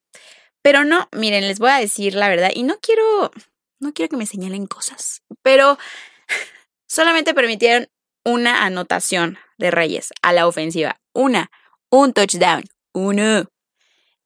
Pero 0.61 0.83
no, 0.83 1.07
miren, 1.13 1.47
les 1.47 1.59
voy 1.59 1.69
a 1.69 1.77
decir 1.77 2.15
la 2.15 2.27
verdad 2.27 2.51
y 2.53 2.63
no 2.63 2.79
quiero 2.81 3.31
no 3.79 3.93
quiero 3.93 4.09
que 4.09 4.17
me 4.17 4.25
señalen 4.25 4.67
cosas, 4.67 5.23
pero 5.41 5.77
solamente 6.87 7.33
permitieron 7.33 7.87
una 8.23 8.65
anotación 8.65 9.37
de 9.57 9.71
Reyes 9.71 10.09
a 10.21 10.33
la 10.33 10.47
ofensiva. 10.47 10.99
Una, 11.13 11.51
un 11.89 12.13
touchdown, 12.13 12.63
uno. 12.93 13.45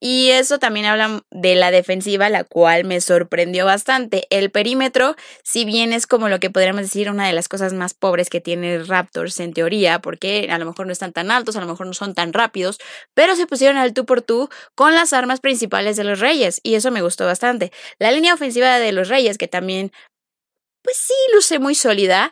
Y 0.05 0.31
eso 0.31 0.59
también 0.59 0.85
habla 0.85 1.23
de 1.31 1.55
la 1.55 1.71
defensiva, 1.71 2.27
la 2.27 2.43
cual 2.43 2.83
me 2.83 2.99
sorprendió 2.99 3.65
bastante. 3.65 4.27
El 4.31 4.51
perímetro, 4.51 5.15
si 5.43 5.63
bien 5.63 5.93
es 5.93 6.07
como 6.07 6.27
lo 6.27 6.41
que 6.41 6.49
podríamos 6.49 6.81
decir 6.81 7.09
una 7.09 7.25
de 7.25 7.31
las 7.31 7.47
cosas 7.47 7.71
más 7.71 7.93
pobres 7.93 8.29
que 8.29 8.41
tiene 8.41 8.83
Raptors 8.83 9.39
en 9.39 9.53
teoría, 9.53 9.99
porque 9.99 10.49
a 10.51 10.57
lo 10.57 10.65
mejor 10.65 10.87
no 10.87 10.91
están 10.91 11.13
tan 11.13 11.31
altos, 11.31 11.55
a 11.55 11.61
lo 11.61 11.67
mejor 11.67 11.87
no 11.87 11.93
son 11.93 12.15
tan 12.15 12.33
rápidos, 12.33 12.79
pero 13.13 13.37
se 13.37 13.47
pusieron 13.47 13.77
al 13.77 13.93
tú 13.93 14.05
por 14.05 14.21
tú 14.21 14.49
con 14.75 14.93
las 14.93 15.13
armas 15.13 15.39
principales 15.39 15.95
de 15.95 16.03
los 16.03 16.19
Reyes 16.19 16.59
y 16.63 16.75
eso 16.75 16.91
me 16.91 17.01
gustó 17.01 17.25
bastante. 17.25 17.71
La 17.97 18.11
línea 18.11 18.33
ofensiva 18.33 18.79
de 18.79 18.91
los 18.91 19.07
Reyes, 19.07 19.37
que 19.37 19.47
también, 19.47 19.93
pues 20.81 20.97
sí, 20.97 21.13
luce 21.33 21.59
muy 21.59 21.75
sólida, 21.75 22.29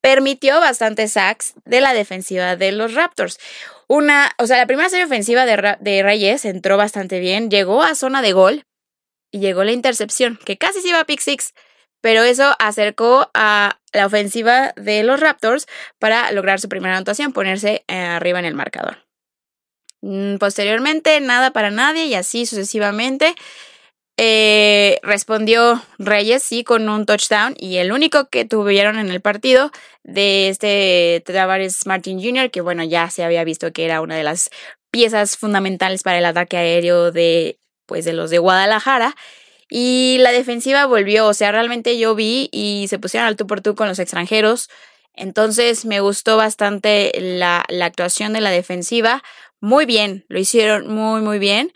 permitió 0.00 0.60
bastante 0.60 1.08
sacks 1.08 1.54
de 1.64 1.80
la 1.80 1.94
defensiva 1.94 2.56
de 2.56 2.72
los 2.72 2.94
Raptors. 2.94 3.38
Una, 3.86 4.30
o 4.38 4.46
sea, 4.46 4.56
la 4.56 4.66
primera 4.66 4.88
serie 4.88 5.04
ofensiva 5.04 5.46
de, 5.46 5.76
de 5.80 6.02
Reyes 6.02 6.44
entró 6.44 6.76
bastante 6.76 7.18
bien, 7.18 7.50
llegó 7.50 7.82
a 7.82 7.94
zona 7.94 8.22
de 8.22 8.32
gol 8.32 8.64
y 9.32 9.40
llegó 9.40 9.64
la 9.64 9.72
intercepción, 9.72 10.38
que 10.44 10.58
casi 10.58 10.80
se 10.80 10.88
iba 10.88 11.00
a 11.00 11.04
pick 11.04 11.20
six, 11.20 11.54
pero 12.00 12.22
eso 12.22 12.54
acercó 12.58 13.30
a 13.34 13.78
la 13.92 14.06
ofensiva 14.06 14.72
de 14.76 15.02
los 15.02 15.20
Raptors 15.20 15.66
para 15.98 16.30
lograr 16.32 16.60
su 16.60 16.68
primera 16.68 16.96
anotación, 16.96 17.32
ponerse 17.32 17.84
eh, 17.88 17.96
arriba 17.96 18.38
en 18.38 18.44
el 18.44 18.54
marcador. 18.54 18.98
Mm, 20.02 20.36
posteriormente, 20.36 21.20
nada 21.20 21.52
para 21.52 21.70
nadie 21.70 22.06
y 22.06 22.14
así 22.14 22.46
sucesivamente. 22.46 23.34
Eh, 24.22 24.98
respondió 25.02 25.82
Reyes 25.98 26.42
sí 26.42 26.62
con 26.62 26.86
un 26.90 27.06
touchdown 27.06 27.54
y 27.56 27.78
el 27.78 27.90
único 27.90 28.28
que 28.28 28.44
tuvieron 28.44 28.98
en 28.98 29.08
el 29.08 29.22
partido 29.22 29.70
de 30.02 30.50
este 30.50 31.22
Tavares 31.24 31.86
Martin 31.86 32.22
Jr., 32.22 32.50
que 32.50 32.60
bueno, 32.60 32.84
ya 32.84 33.08
se 33.08 33.24
había 33.24 33.44
visto 33.44 33.72
que 33.72 33.86
era 33.86 34.02
una 34.02 34.16
de 34.16 34.22
las 34.22 34.50
piezas 34.90 35.38
fundamentales 35.38 36.02
para 36.02 36.18
el 36.18 36.26
ataque 36.26 36.58
aéreo 36.58 37.12
de, 37.12 37.58
pues, 37.86 38.04
de 38.04 38.12
los 38.12 38.28
de 38.28 38.36
Guadalajara. 38.36 39.16
Y 39.70 40.18
la 40.20 40.32
defensiva 40.32 40.84
volvió, 40.84 41.26
o 41.26 41.32
sea, 41.32 41.50
realmente 41.50 41.96
yo 41.96 42.14
vi 42.14 42.50
y 42.52 42.88
se 42.90 42.98
pusieron 42.98 43.26
al 43.26 43.36
tú 43.36 43.46
por 43.46 43.62
tú 43.62 43.74
con 43.74 43.88
los 43.88 43.98
extranjeros. 43.98 44.68
Entonces 45.14 45.86
me 45.86 46.00
gustó 46.00 46.36
bastante 46.36 47.10
la, 47.18 47.64
la 47.70 47.86
actuación 47.86 48.34
de 48.34 48.42
la 48.42 48.50
defensiva. 48.50 49.22
Muy 49.60 49.86
bien, 49.86 50.26
lo 50.28 50.38
hicieron 50.38 50.88
muy, 50.88 51.22
muy 51.22 51.38
bien. 51.38 51.72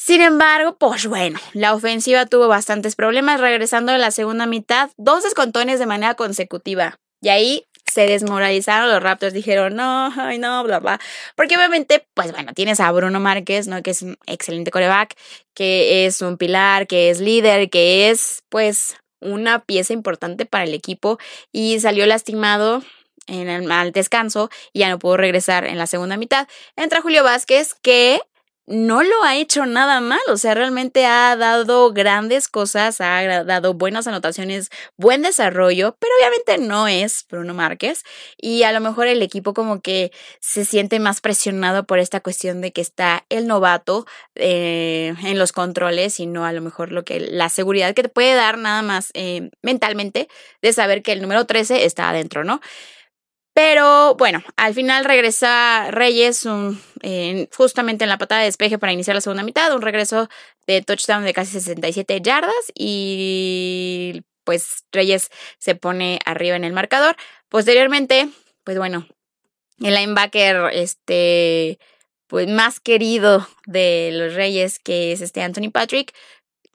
Sin 0.00 0.20
embargo, 0.20 0.78
pues 0.78 1.06
bueno, 1.08 1.40
la 1.54 1.74
ofensiva 1.74 2.24
tuvo 2.24 2.46
bastantes 2.46 2.94
problemas 2.94 3.40
regresando 3.40 3.90
en 3.92 4.00
la 4.00 4.12
segunda 4.12 4.46
mitad, 4.46 4.90
dos 4.96 5.24
descontones 5.24 5.80
de 5.80 5.86
manera 5.86 6.14
consecutiva. 6.14 7.00
Y 7.20 7.30
ahí 7.30 7.64
se 7.84 8.06
desmoralizaron 8.06 8.88
los 8.88 9.02
Raptors, 9.02 9.34
dijeron, 9.34 9.74
no, 9.74 10.12
ay, 10.16 10.38
no, 10.38 10.62
bla, 10.62 10.78
bla. 10.78 11.00
Porque 11.34 11.56
obviamente, 11.56 12.06
pues 12.14 12.30
bueno, 12.30 12.52
tienes 12.54 12.78
a 12.78 12.92
Bruno 12.92 13.18
Márquez, 13.18 13.66
¿no? 13.66 13.82
Que 13.82 13.90
es 13.90 14.02
un 14.02 14.16
excelente 14.26 14.70
coreback, 14.70 15.16
que 15.52 16.06
es 16.06 16.22
un 16.22 16.36
pilar, 16.38 16.86
que 16.86 17.10
es 17.10 17.18
líder, 17.18 17.68
que 17.68 18.08
es, 18.10 18.44
pues, 18.50 18.96
una 19.20 19.64
pieza 19.64 19.94
importante 19.94 20.46
para 20.46 20.62
el 20.62 20.74
equipo 20.74 21.18
y 21.50 21.80
salió 21.80 22.06
lastimado 22.06 22.84
en 23.26 23.48
el, 23.48 23.70
al 23.72 23.90
descanso 23.90 24.48
y 24.72 24.78
ya 24.78 24.90
no 24.90 25.00
pudo 25.00 25.16
regresar 25.16 25.66
en 25.66 25.76
la 25.76 25.88
segunda 25.88 26.16
mitad. 26.16 26.46
Entra 26.76 27.02
Julio 27.02 27.24
Vázquez, 27.24 27.74
que 27.74 28.20
no 28.68 29.02
lo 29.02 29.22
ha 29.24 29.36
hecho 29.36 29.64
nada 29.64 30.00
mal, 30.00 30.20
o 30.28 30.36
sea, 30.36 30.54
realmente 30.54 31.06
ha 31.06 31.34
dado 31.36 31.92
grandes 31.92 32.48
cosas, 32.48 33.00
ha 33.00 33.44
dado 33.44 33.72
buenas 33.72 34.06
anotaciones, 34.06 34.68
buen 34.96 35.22
desarrollo, 35.22 35.96
pero 35.98 36.12
obviamente 36.18 36.58
no 36.58 36.86
es 36.86 37.24
Bruno 37.30 37.54
Márquez 37.54 38.04
y 38.36 38.64
a 38.64 38.72
lo 38.72 38.80
mejor 38.80 39.06
el 39.06 39.22
equipo 39.22 39.54
como 39.54 39.80
que 39.80 40.12
se 40.40 40.66
siente 40.66 41.00
más 41.00 41.22
presionado 41.22 41.84
por 41.84 41.98
esta 41.98 42.20
cuestión 42.20 42.60
de 42.60 42.72
que 42.72 42.82
está 42.82 43.24
el 43.30 43.46
novato 43.46 44.06
eh, 44.34 45.14
en 45.24 45.38
los 45.38 45.52
controles 45.52 46.20
y 46.20 46.26
no 46.26 46.44
a 46.44 46.52
lo 46.52 46.60
mejor 46.60 46.92
lo 46.92 47.04
que 47.04 47.20
la 47.20 47.48
seguridad 47.48 47.94
que 47.94 48.02
te 48.02 48.08
puede 48.10 48.34
dar 48.34 48.58
nada 48.58 48.82
más 48.82 49.10
eh, 49.14 49.50
mentalmente 49.62 50.28
de 50.60 50.72
saber 50.74 51.02
que 51.02 51.12
el 51.12 51.22
número 51.22 51.46
13 51.46 51.86
está 51.86 52.10
adentro, 52.10 52.44
¿no? 52.44 52.60
Pero 53.58 54.14
bueno, 54.14 54.44
al 54.56 54.72
final 54.72 55.04
regresa 55.04 55.90
Reyes 55.90 56.46
justamente 57.56 58.04
en 58.04 58.08
la 58.08 58.16
patada 58.16 58.42
de 58.42 58.46
despeje 58.46 58.78
para 58.78 58.92
iniciar 58.92 59.16
la 59.16 59.20
segunda 59.20 59.42
mitad, 59.42 59.74
un 59.74 59.82
regreso 59.82 60.28
de 60.68 60.80
touchdown 60.80 61.24
de 61.24 61.34
casi 61.34 61.50
67 61.50 62.20
yardas 62.20 62.54
y 62.72 64.22
pues 64.44 64.84
Reyes 64.92 65.30
se 65.58 65.74
pone 65.74 66.20
arriba 66.24 66.54
en 66.54 66.62
el 66.62 66.72
marcador. 66.72 67.16
Posteriormente, 67.48 68.28
pues 68.62 68.78
bueno, 68.78 69.08
el 69.82 69.94
linebacker 69.96 70.70
este 70.72 71.80
pues 72.28 72.46
más 72.46 72.78
querido 72.78 73.48
de 73.66 74.10
los 74.12 74.34
Reyes 74.34 74.78
que 74.78 75.10
es 75.10 75.20
este 75.20 75.42
Anthony 75.42 75.72
Patrick 75.72 76.14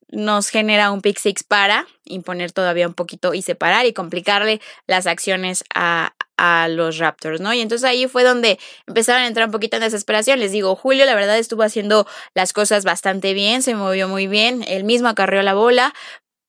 nos 0.10 0.50
genera 0.50 0.92
un 0.92 1.02
pick 1.02 1.18
six 1.18 1.46
para 1.46 1.88
imponer 2.04 2.52
todavía 2.52 2.90
un 2.90 2.94
poquito 2.94 3.34
y 3.34 3.42
separar 3.42 3.86
y 3.86 3.94
complicarle 3.94 4.60
las 4.86 5.08
acciones 5.08 5.64
a, 5.74 6.14
a 6.38 6.68
los 6.68 6.98
Raptors, 6.98 7.42
¿no? 7.42 7.54
Y 7.54 7.62
entonces 7.62 7.88
ahí 7.88 8.08
fue 8.08 8.24
donde 8.24 8.60
empezaron 8.88 9.24
a 9.24 9.28
entrar 9.28 9.48
un 9.48 9.52
poquito 9.52 9.78
en 9.78 9.84
desesperación. 9.84 10.40
Les 10.40 10.52
digo, 10.52 10.76
Julio 10.76 11.06
la 11.06 11.16
verdad 11.16 11.38
estuvo 11.38 11.64
haciendo 11.64 12.08
las 12.34 12.54
cosas 12.54 12.84
bastante 12.84 13.34
bien, 13.34 13.62
se 13.62 13.76
movió 13.76 14.08
muy 14.08 14.28
bien, 14.28 14.64
él 14.68 14.84
mismo 14.84 15.08
acarreó 15.08 15.42
la 15.42 15.54
bola, 15.54 15.94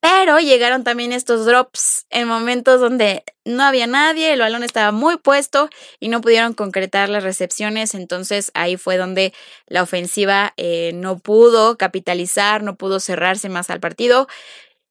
pero 0.07 0.37
llegaron 0.39 0.83
también 0.83 1.11
estos 1.11 1.47
drops 1.47 2.05
en 2.11 2.27
momentos 2.27 2.79
donde 2.79 3.23
no 3.43 3.63
había 3.63 3.87
nadie, 3.87 4.33
el 4.33 4.39
balón 4.39 4.63
estaba 4.63 4.91
muy 4.91 5.17
puesto 5.17 5.67
y 5.99 6.09
no 6.09 6.21
pudieron 6.21 6.53
concretar 6.53 7.09
las 7.09 7.23
recepciones. 7.23 7.95
Entonces 7.95 8.51
ahí 8.53 8.77
fue 8.77 8.97
donde 8.97 9.33
la 9.65 9.81
ofensiva 9.81 10.53
eh, 10.57 10.91
no 10.93 11.17
pudo 11.17 11.77
capitalizar, 11.77 12.61
no 12.61 12.75
pudo 12.75 12.99
cerrarse 12.99 13.49
más 13.49 13.71
al 13.71 13.79
partido. 13.79 14.27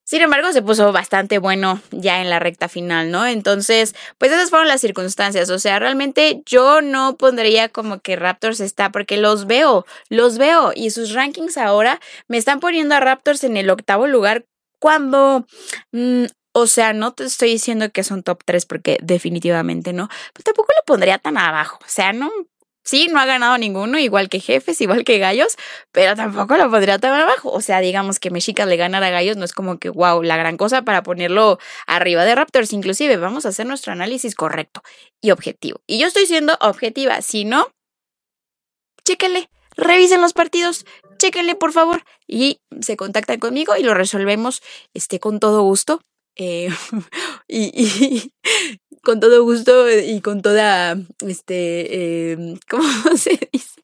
Sin 0.04 0.20
embargo, 0.20 0.52
se 0.52 0.60
puso 0.60 0.92
bastante 0.92 1.38
bueno 1.38 1.80
ya 1.90 2.20
en 2.20 2.28
la 2.28 2.38
recta 2.38 2.68
final, 2.68 3.10
¿no? 3.10 3.26
Entonces, 3.26 3.94
pues 4.18 4.30
esas 4.30 4.50
fueron 4.50 4.68
las 4.68 4.82
circunstancias. 4.82 5.48
O 5.48 5.58
sea, 5.58 5.78
realmente 5.78 6.42
yo 6.44 6.82
no 6.82 7.16
pondría 7.16 7.70
como 7.70 8.00
que 8.00 8.16
Raptors 8.16 8.60
está, 8.60 8.92
porque 8.92 9.16
los 9.16 9.46
veo, 9.46 9.86
los 10.10 10.36
veo. 10.36 10.72
Y 10.74 10.90
sus 10.90 11.14
rankings 11.14 11.56
ahora 11.56 12.00
me 12.28 12.36
están 12.36 12.60
poniendo 12.60 12.94
a 12.94 13.00
Raptors 13.00 13.44
en 13.44 13.56
el 13.56 13.70
octavo 13.70 14.06
lugar 14.06 14.44
cuando... 14.78 15.46
Mm, 15.92 16.26
o 16.56 16.68
sea, 16.68 16.92
no 16.92 17.12
te 17.12 17.24
estoy 17.24 17.50
diciendo 17.50 17.90
que 17.90 18.04
son 18.04 18.22
top 18.22 18.42
3 18.44 18.64
porque 18.66 18.98
definitivamente 19.02 19.92
no, 19.92 20.08
pero 20.32 20.44
tampoco 20.44 20.72
lo 20.76 20.84
pondría 20.86 21.18
tan 21.18 21.36
abajo. 21.36 21.80
O 21.84 21.88
sea, 21.88 22.12
no, 22.12 22.30
Sí, 22.84 23.08
no 23.08 23.18
ha 23.18 23.24
ganado 23.24 23.56
ninguno, 23.56 23.98
igual 23.98 24.28
que 24.28 24.40
Jefes, 24.40 24.80
igual 24.82 25.04
que 25.04 25.18
Gallos, 25.18 25.56
pero 25.90 26.14
tampoco 26.14 26.56
lo 26.56 26.70
podría 26.70 26.98
tomar 26.98 27.22
abajo. 27.22 27.50
O 27.50 27.62
sea, 27.62 27.80
digamos 27.80 28.20
que 28.20 28.30
Mexicas 28.30 28.68
le 28.68 28.76
ganara 28.76 29.06
a 29.06 29.10
Gallos 29.10 29.38
no 29.38 29.44
es 29.44 29.52
como 29.54 29.78
que, 29.78 29.88
wow, 29.88 30.22
la 30.22 30.36
gran 30.36 30.58
cosa 30.58 30.82
para 30.82 31.02
ponerlo 31.02 31.58
arriba 31.86 32.24
de 32.24 32.34
Raptors. 32.34 32.74
Inclusive, 32.74 33.16
vamos 33.16 33.46
a 33.46 33.48
hacer 33.48 33.66
nuestro 33.66 33.92
análisis 33.92 34.34
correcto 34.34 34.82
y 35.22 35.30
objetivo. 35.30 35.80
Y 35.86 35.98
yo 35.98 36.06
estoy 36.06 36.26
siendo 36.26 36.58
objetiva. 36.60 37.22
Si 37.22 37.46
no, 37.46 37.68
chéquenle, 39.04 39.48
revisen 39.76 40.20
los 40.20 40.34
partidos, 40.34 40.84
chéquenle, 41.18 41.54
por 41.54 41.72
favor. 41.72 42.04
Y 42.26 42.60
se 42.80 42.96
contactan 42.96 43.40
conmigo 43.40 43.76
y 43.76 43.82
lo 43.82 43.94
resolvemos 43.94 44.62
este, 44.92 45.20
con 45.20 45.40
todo 45.40 45.62
gusto. 45.62 46.02
Eh, 46.36 46.68
y, 47.48 48.32
con 49.02 49.20
todo 49.20 49.44
gusto 49.44 49.90
y 49.90 50.20
con 50.20 50.42
toda, 50.42 50.96
este, 51.26 52.32
em, 52.32 52.58
¿cómo 52.68 53.16
se 53.16 53.38
dice? 53.52 53.82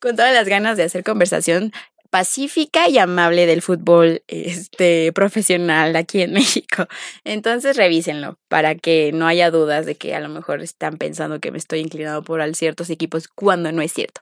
Con 0.00 0.16
todas 0.16 0.34
las 0.34 0.48
ganas 0.48 0.76
de 0.76 0.82
hacer 0.82 1.04
conversación 1.04 1.72
pacífica 2.10 2.88
y 2.88 2.98
amable 2.98 3.44
del 3.46 3.60
fútbol 3.60 4.22
este, 4.28 5.12
profesional 5.12 5.96
aquí 5.96 6.22
en 6.22 6.32
México. 6.32 6.86
Entonces 7.24 7.76
revísenlo 7.76 8.38
para 8.48 8.76
que 8.76 9.10
no 9.12 9.26
haya 9.26 9.50
dudas 9.50 9.84
de 9.84 9.96
que 9.96 10.14
a 10.14 10.20
lo 10.20 10.28
mejor 10.28 10.62
están 10.62 10.96
pensando 10.96 11.40
que 11.40 11.50
me 11.50 11.58
estoy 11.58 11.80
inclinado 11.80 12.22
por 12.22 12.54
ciertos 12.54 12.88
equipos 12.90 13.26
cuando 13.26 13.72
no 13.72 13.82
es 13.82 13.92
cierto. 13.92 14.20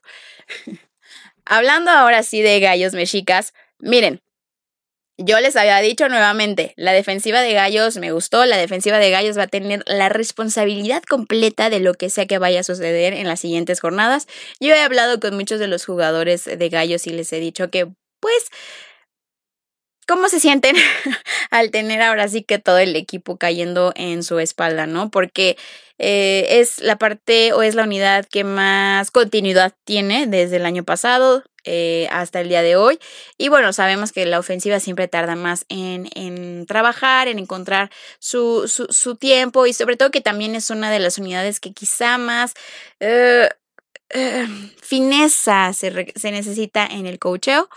Hablando 1.45 1.91
ahora 1.91 2.23
sí 2.23 2.41
de 2.41 2.59
gallos 2.59 2.93
mexicas, 2.93 3.53
miren, 3.77 4.21
yo 5.17 5.39
les 5.39 5.55
había 5.55 5.79
dicho 5.79 6.09
nuevamente, 6.09 6.73
la 6.75 6.91
defensiva 6.91 7.41
de 7.41 7.53
Gallos 7.53 7.97
me 7.97 8.11
gustó, 8.11 8.45
la 8.45 8.57
defensiva 8.57 8.97
de 8.97 9.11
Gallos 9.11 9.37
va 9.37 9.43
a 9.43 9.47
tener 9.47 9.83
la 9.85 10.09
responsabilidad 10.09 11.03
completa 11.03 11.69
de 11.69 11.79
lo 11.79 11.93
que 11.93 12.09
sea 12.09 12.25
que 12.25 12.39
vaya 12.39 12.61
a 12.61 12.63
suceder 12.63 13.13
en 13.13 13.27
las 13.27 13.39
siguientes 13.39 13.79
jornadas. 13.79 14.27
Yo 14.59 14.73
he 14.73 14.81
hablado 14.81 15.19
con 15.19 15.35
muchos 15.35 15.59
de 15.59 15.67
los 15.67 15.85
jugadores 15.85 16.45
de 16.45 16.69
Gallos 16.69 17.05
y 17.05 17.11
les 17.11 17.31
he 17.31 17.39
dicho 17.39 17.69
que, 17.69 17.87
pues, 18.19 18.49
¿cómo 20.07 20.29
se 20.29 20.39
sienten 20.39 20.75
al 21.51 21.71
tener 21.71 22.01
ahora 22.01 22.27
sí 22.27 22.43
que 22.43 22.59
todo 22.59 22.79
el 22.79 22.95
equipo 22.95 23.37
cayendo 23.37 23.93
en 23.95 24.23
su 24.23 24.39
espalda, 24.39 24.87
¿no? 24.87 25.11
Porque 25.11 25.57
eh, 26.05 26.59
es 26.59 26.79
la 26.79 26.97
parte 26.97 27.53
o 27.53 27.61
es 27.61 27.75
la 27.75 27.83
unidad 27.83 28.25
que 28.25 28.43
más 28.43 29.09
continuidad 29.09 29.73
tiene 29.85 30.27
desde 30.27 30.57
el 30.57 30.65
año 30.65 30.83
pasado. 30.83 31.43
Eh, 31.65 32.09
hasta 32.11 32.41
el 32.41 32.49
día 32.49 32.61
de 32.61 32.75
hoy. 32.75 32.99
Y 33.37 33.47
bueno, 33.47 33.71
sabemos 33.71 34.11
que 34.11 34.25
la 34.25 34.37
ofensiva 34.37 34.81
siempre 34.81 35.07
tarda 35.07 35.37
más 35.37 35.65
en, 35.69 36.09
en 36.13 36.65
trabajar, 36.65 37.29
en 37.29 37.39
encontrar 37.39 37.89
su, 38.19 38.67
su, 38.67 39.15
tiempo 39.15 39.65
y 39.65 39.71
sobre 39.71 39.95
todo 39.95 40.11
que 40.11 40.19
también 40.19 40.55
es 40.55 40.69
una 40.71 40.91
de 40.91 40.99
las 40.99 41.19
unidades 41.19 41.61
que 41.61 41.71
quizá 41.71 42.17
más 42.17 42.53
uh, 42.99 43.47
fineza 44.81 45.71
se, 45.71 46.11
se, 46.17 46.31
necesita 46.31 46.85
en 46.85 47.05
el 47.05 47.17
cocheo 47.17 47.69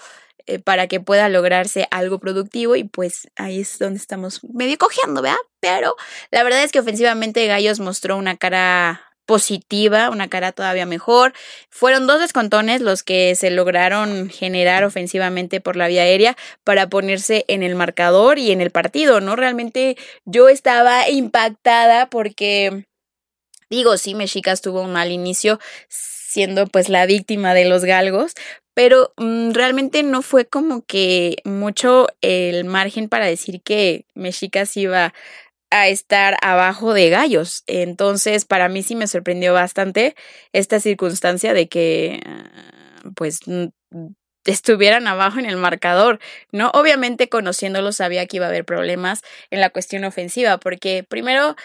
eh, 0.46 0.59
para 0.59 0.87
que 0.87 1.00
pueda 1.00 1.28
lograrse 1.28 1.88
algo 1.90 2.18
productivo 2.18 2.76
y 2.76 2.85
pues 2.85 3.28
ahí 3.37 3.61
es 3.61 3.78
donde 3.78 3.98
estamos 3.98 4.40
medio 4.44 4.78
cojeando, 4.78 5.22
¿verdad? 5.22 5.38
Pero 5.61 5.96
la 6.30 6.42
verdad 6.42 6.62
es 6.62 6.72
que 6.72 6.80
ofensivamente 6.80 7.46
Gallos 7.46 7.80
mostró 7.80 8.16
una 8.16 8.37
cara 8.37 9.06
positiva, 9.26 10.09
una 10.11 10.28
cara 10.28 10.52
todavía 10.52 10.87
mejor. 10.87 11.35
Fueron 11.68 12.06
dos 12.06 12.20
descontones 12.20 12.80
los 12.80 13.02
que 13.02 13.35
se 13.35 13.50
lograron 13.50 14.30
generar 14.30 14.85
ofensivamente 14.85 15.61
por 15.61 15.76
la 15.76 15.88
vía 15.88 16.02
aérea 16.02 16.37
para 16.64 16.88
ponerse 16.88 17.44
en 17.48 17.62
el 17.62 17.74
marcador 17.74 18.38
y 18.38 18.52
en 18.52 18.61
el 18.61 18.70
partido, 18.70 19.20
¿no? 19.20 19.37
Realmente 19.37 19.96
yo 20.24 20.48
estaba 20.48 21.09
impactada 21.11 22.09
porque, 22.09 22.87
digo, 23.68 23.98
sí, 23.98 24.14
Mexicas 24.14 24.62
tuvo 24.62 24.80
un 24.82 24.92
mal 24.92 25.11
inicio 25.11 25.59
siendo 25.88 26.66
pues 26.66 26.88
la 26.88 27.06
víctima 27.06 27.54
de 27.54 27.64
los 27.64 27.85
galgos, 27.85 28.35
pero 28.76 29.14
mmm, 29.16 29.52
realmente 29.52 30.02
no 30.02 30.20
fue 30.20 30.44
como 30.46 30.84
que 30.84 31.38
mucho 31.46 32.08
el 32.20 32.66
margen 32.66 33.08
para 33.08 33.24
decir 33.24 33.62
que 33.62 34.04
Mexicas 34.14 34.76
iba 34.76 35.14
a 35.70 35.88
estar 35.88 36.36
abajo 36.42 36.94
de 36.94 37.08
gallos. 37.10 37.64
Entonces, 37.66 38.44
para 38.44 38.68
mí 38.68 38.82
sí 38.82 38.94
me 38.94 39.06
sorprendió 39.08 39.54
bastante 39.54 40.14
esta 40.52 40.78
circunstancia 40.80 41.54
de 41.54 41.68
que, 41.70 42.20
ah, 42.26 43.02
pues, 43.16 43.40
estuvieran 44.44 45.06
abajo 45.08 45.38
en 45.38 45.46
el 45.46 45.56
marcador, 45.56 46.20
¿no? 46.52 46.70
Obviamente, 46.74 47.30
conociéndolo, 47.30 47.92
sabía 47.92 48.26
que 48.26 48.36
iba 48.36 48.46
a 48.46 48.50
haber 48.50 48.66
problemas 48.66 49.22
en 49.50 49.60
la 49.60 49.70
cuestión 49.70 50.04
ofensiva, 50.04 50.58
porque 50.58 51.02
primero, 51.02 51.56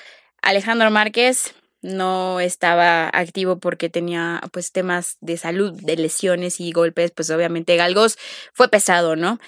Alejandro 0.41 0.89
Márquez 0.91 1.53
no 1.81 2.39
estaba 2.39 3.09
activo 3.11 3.59
porque 3.59 3.89
tenía 3.89 4.41
pues 4.51 4.71
temas 4.71 5.17
de 5.21 5.37
salud, 5.37 5.73
de 5.81 5.95
lesiones 5.97 6.59
y 6.59 6.71
golpes, 6.71 7.11
pues 7.11 7.29
obviamente 7.29 7.75
Galgos 7.75 8.17
fue 8.53 8.69
pesado, 8.69 9.15
¿no? 9.15 9.39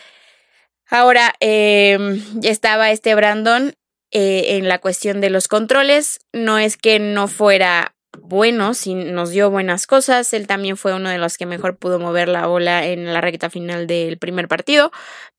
Ahora 0.88 1.34
eh, 1.40 1.98
estaba 2.44 2.92
este 2.92 3.16
Brandon 3.16 3.74
eh, 4.12 4.58
en 4.58 4.68
la 4.68 4.80
cuestión 4.80 5.22
de 5.22 5.30
los 5.30 5.48
controles, 5.48 6.20
no 6.34 6.60
es 6.60 6.78
que 6.78 7.00
no 7.00 7.28
fuera 7.28 7.96
bueno, 8.20 8.76
sí 8.76 8.94
nos 8.94 9.32
dio 9.32 9.50
buenas 9.50 9.88
cosas, 9.88 10.34
él 10.34 10.46
también 10.46 10.78
fue 10.78 10.94
uno 10.94 11.10
de 11.10 11.18
los 11.18 11.38
que 11.38 11.48
mejor 11.48 11.78
pudo 11.78 12.00
mover 12.00 12.28
la 12.28 12.46
bola 12.46 12.86
en 12.86 13.12
la 13.12 13.22
recta 13.22 13.50
final 13.50 13.88
del 13.88 14.20
primer 14.20 14.48
partido, 14.48 14.92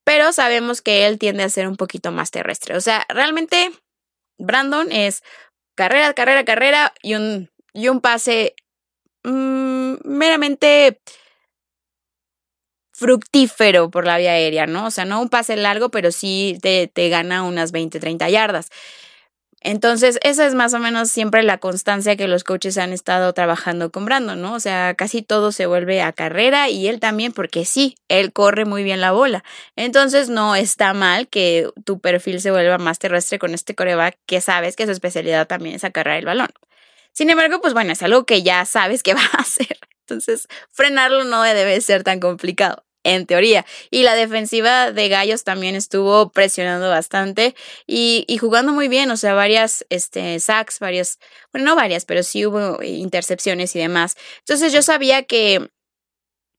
pero 0.03 0.33
sabemos 0.33 0.83
que 0.83 1.07
él 1.07 1.19
tiende 1.19 1.45
a 1.45 1.49
ser 1.49 1.69
un 1.69 1.77
poquito 1.77 2.11
más 2.11 2.33
terrestre, 2.33 2.77
o 2.77 2.81
sea, 2.81 3.07
realmente 3.09 3.71
Brandon 4.39 4.91
es 4.91 5.23
carrera, 5.75 6.15
carrera, 6.15 6.45
carrera 6.45 6.93
y 7.03 7.15
un, 7.15 7.51
y 7.73 7.89
un 7.89 8.01
pase 8.01 8.55
mmm, 9.25 9.95
meramente 10.05 11.01
fructífero 12.93 13.91
por 13.91 14.07
la 14.07 14.19
vía 14.19 14.33
aérea, 14.33 14.67
¿no? 14.67 14.87
O 14.87 14.91
sea, 14.91 15.05
no 15.05 15.21
un 15.21 15.29
pase 15.29 15.57
largo, 15.57 15.91
pero 15.91 16.13
sí 16.13 16.59
te, 16.63 16.87
te 16.87 17.09
gana 17.09 17.43
unas 17.43 17.73
20, 17.73 17.99
30 17.99 18.29
yardas. 18.29 18.69
Entonces, 19.67 20.19
esa 20.23 20.47
es 20.47 20.55
más 20.55 20.75
o 20.75 20.79
menos 20.79 21.11
siempre 21.11 21.43
la 21.43 21.57
constancia 21.57 22.17
que 22.17 22.29
los 22.29 22.45
coaches 22.45 22.77
han 22.77 22.93
estado 22.93 23.33
trabajando 23.33 23.91
con 23.91 24.05
Brandon, 24.05 24.41
¿no? 24.41 24.53
O 24.53 24.61
sea, 24.61 24.93
casi 24.95 25.23
todo 25.23 25.53
se 25.53 25.65
vuelve 25.65 26.03
a 26.03 26.13
carrera 26.13 26.69
y 26.69 26.87
él 26.87 27.01
también, 27.01 27.33
porque 27.33 27.65
sí, 27.65 27.97
él 28.09 28.35
corre 28.35 28.67
muy 28.67 28.83
bien 28.85 29.01
la 29.01 29.13
bola. 29.13 29.43
Entonces, 29.75 30.29
no 30.29 30.55
está 30.55 30.93
mal 30.93 31.29
que 31.29 31.71
tu 31.85 31.99
perfil 31.99 32.43
se 32.43 32.51
vuelva 32.51 32.77
más 32.77 32.99
terrestre 32.99 33.39
con 33.39 33.55
este 33.55 33.75
coreback 33.75 34.19
que 34.27 34.43
sabes 34.43 34.77
que 34.77 34.85
su 34.85 34.93
especialidad 34.93 35.47
también 35.47 35.77
es 35.77 35.85
acarrear 35.85 36.19
el 36.19 36.27
balón. 36.27 36.51
Sin 37.13 37.31
embargo, 37.31 37.63
pues 37.63 37.73
bueno, 37.73 37.93
es 37.95 38.03
algo 38.03 38.27
que 38.27 38.43
ya 38.43 38.67
sabes 38.67 39.03
que 39.03 39.15
va 39.15 39.25
a 39.33 39.41
hacer. 39.41 39.79
Entonces, 40.01 40.47
frenarlo 40.73 41.25
no 41.25 41.43
debe 41.43 41.81
ser 41.81 42.05
tan 42.05 42.21
complicado 42.21 42.85
en 43.05 43.27
teoría. 43.27 43.65
Y 43.91 44.03
la 44.03 44.15
defensiva 44.15 44.91
de 44.91 45.09
Gallos 45.09 45.45
también 45.45 45.77
estuvo 45.77 46.31
presionando 46.31 46.89
bastante 46.89 47.55
y, 47.87 48.25
y, 48.27 48.39
jugando 48.39 48.73
muy 48.73 48.89
bien, 48.89 49.11
o 49.11 49.17
sea, 49.17 49.35
varias 49.35 49.87
este, 49.91 50.41
sacks, 50.41 50.81
varias, 50.81 51.19
bueno, 51.53 51.67
no 51.67 51.77
varias, 51.77 52.05
pero 52.05 52.23
sí 52.23 52.45
hubo 52.45 52.83
intercepciones 52.83 53.77
y 53.77 53.79
demás. 53.79 54.17
Entonces 54.41 54.73
yo 54.73 54.83
sabía 54.83 55.23
que 55.23 55.71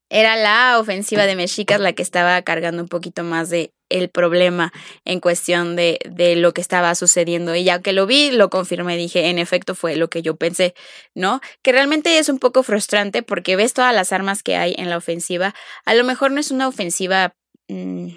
era 0.10 0.36
la 0.36 0.80
ofensiva 0.80 1.26
de 1.26 1.36
Mexicas 1.36 1.80
la 1.80 1.94
que 1.94 2.04
estaba 2.04 2.42
cargando 2.44 2.82
un 2.84 2.90
poquito 2.90 3.24
más 3.24 3.50
de 3.50 3.74
el 3.90 4.10
problema 4.10 4.74
en 5.04 5.20
cuestión 5.20 5.76
de, 5.76 6.00
de 6.10 6.36
lo 6.36 6.54
que 6.54 6.62
estaba 6.62 6.94
sucediendo. 6.96 7.56
Y 7.56 7.64
ya 7.64 7.82
que 7.82 7.94
lo 7.94 8.06
vi, 8.06 8.32
lo 8.32 8.50
confirmé, 8.50 8.98
dije, 8.98 9.30
en 9.30 9.40
efecto 9.40 9.76
fue 9.76 9.96
lo 9.96 10.10
que 10.10 10.22
yo 10.22 10.36
pensé, 10.36 10.74
¿no? 11.14 11.40
Que 11.62 11.72
realmente 11.72 12.18
es 12.18 12.30
un 12.30 12.40
poco 12.40 12.64
frustrante 12.64 13.24
porque 13.24 13.56
ves 13.56 13.74
todas 13.74 13.94
las 13.94 14.12
armas 14.12 14.44
que 14.44 14.56
hay 14.56 14.76
en 14.78 14.90
la 14.90 14.98
ofensiva. 14.98 15.54
A 15.86 15.94
lo 15.94 16.04
mejor 16.04 16.32
no 16.32 16.40
es 16.40 16.52
una 16.52 16.68
ofensiva 16.68 17.36
mmm, 17.68 18.10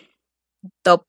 top 0.82 1.04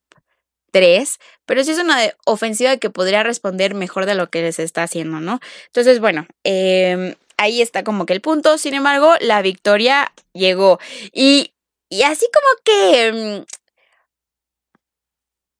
3, 0.72 1.18
pero 1.46 1.64
sí 1.64 1.72
es 1.72 1.80
una 1.80 1.98
ofensiva 2.26 2.78
que 2.78 2.90
podría 2.90 3.24
responder 3.24 3.74
mejor 3.74 4.06
de 4.06 4.16
lo 4.16 4.30
que 4.30 4.42
les 4.42 4.60
está 4.60 4.84
haciendo, 4.84 5.20
¿no? 5.20 5.40
Entonces, 5.68 6.00
bueno, 6.00 6.28
eh, 6.44 7.16
ahí 7.40 7.62
está 7.62 7.84
como 7.84 8.06
que 8.06 8.14
el 8.14 8.22
punto. 8.22 8.58
Sin 8.58 8.74
embargo, 8.74 9.16
la 9.22 9.42
victoria 9.42 10.12
llegó. 10.34 10.80
Y, 11.12 11.54
y 11.90 12.04
así 12.04 12.28
como 12.32 12.64
que 12.64 13.46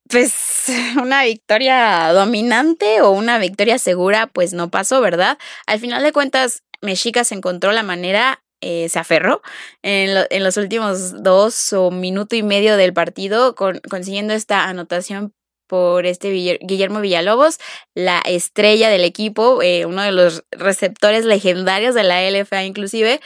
pues 0.10 0.66
una 1.02 1.24
victoria 1.24 2.12
dominante 2.14 3.02
o 3.02 3.12
una 3.12 3.38
victoria 3.38 3.80
segura, 3.80 4.28
pues 4.28 4.54
no 4.54 4.70
pasó, 4.70 5.02
¿verdad? 5.02 5.38
Al 5.66 5.80
final 5.80 6.04
de 6.04 6.12
cuentas, 6.12 6.64
Mexica 6.82 7.24
encontró 7.32 7.72
la 7.72 7.84
manera, 7.84 8.44
eh, 8.62 8.90
se 8.90 9.00
aferró 9.00 9.42
en, 9.84 10.26
en, 10.30 10.44
los 10.44 10.58
últimos 10.58 11.24
dos 11.24 11.72
o 11.74 11.92
minuto 11.92 12.36
y 12.36 12.44
medio 12.44 12.76
del 12.76 12.94
partido, 12.94 13.56
con, 13.56 13.80
consiguiendo 13.90 14.34
esta 14.34 14.66
anotación 14.66 15.34
por 15.70 16.08
este 16.08 16.32
Guillermo 16.62 17.00
Villalobos, 17.00 17.60
la 17.94 18.20
estrella 18.26 18.90
del 18.90 19.06
equipo, 19.06 19.62
eh, 19.62 19.86
uno 19.86 20.02
de 20.02 20.12
los 20.12 20.44
receptores 20.52 21.24
legendarios 21.24 21.94
de 21.96 22.04
la 22.04 22.28
LFA 22.30 22.64
inclusive, 22.66 23.22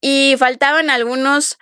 y 0.00 0.36
faltaban 0.38 0.90
algunos 0.90 1.58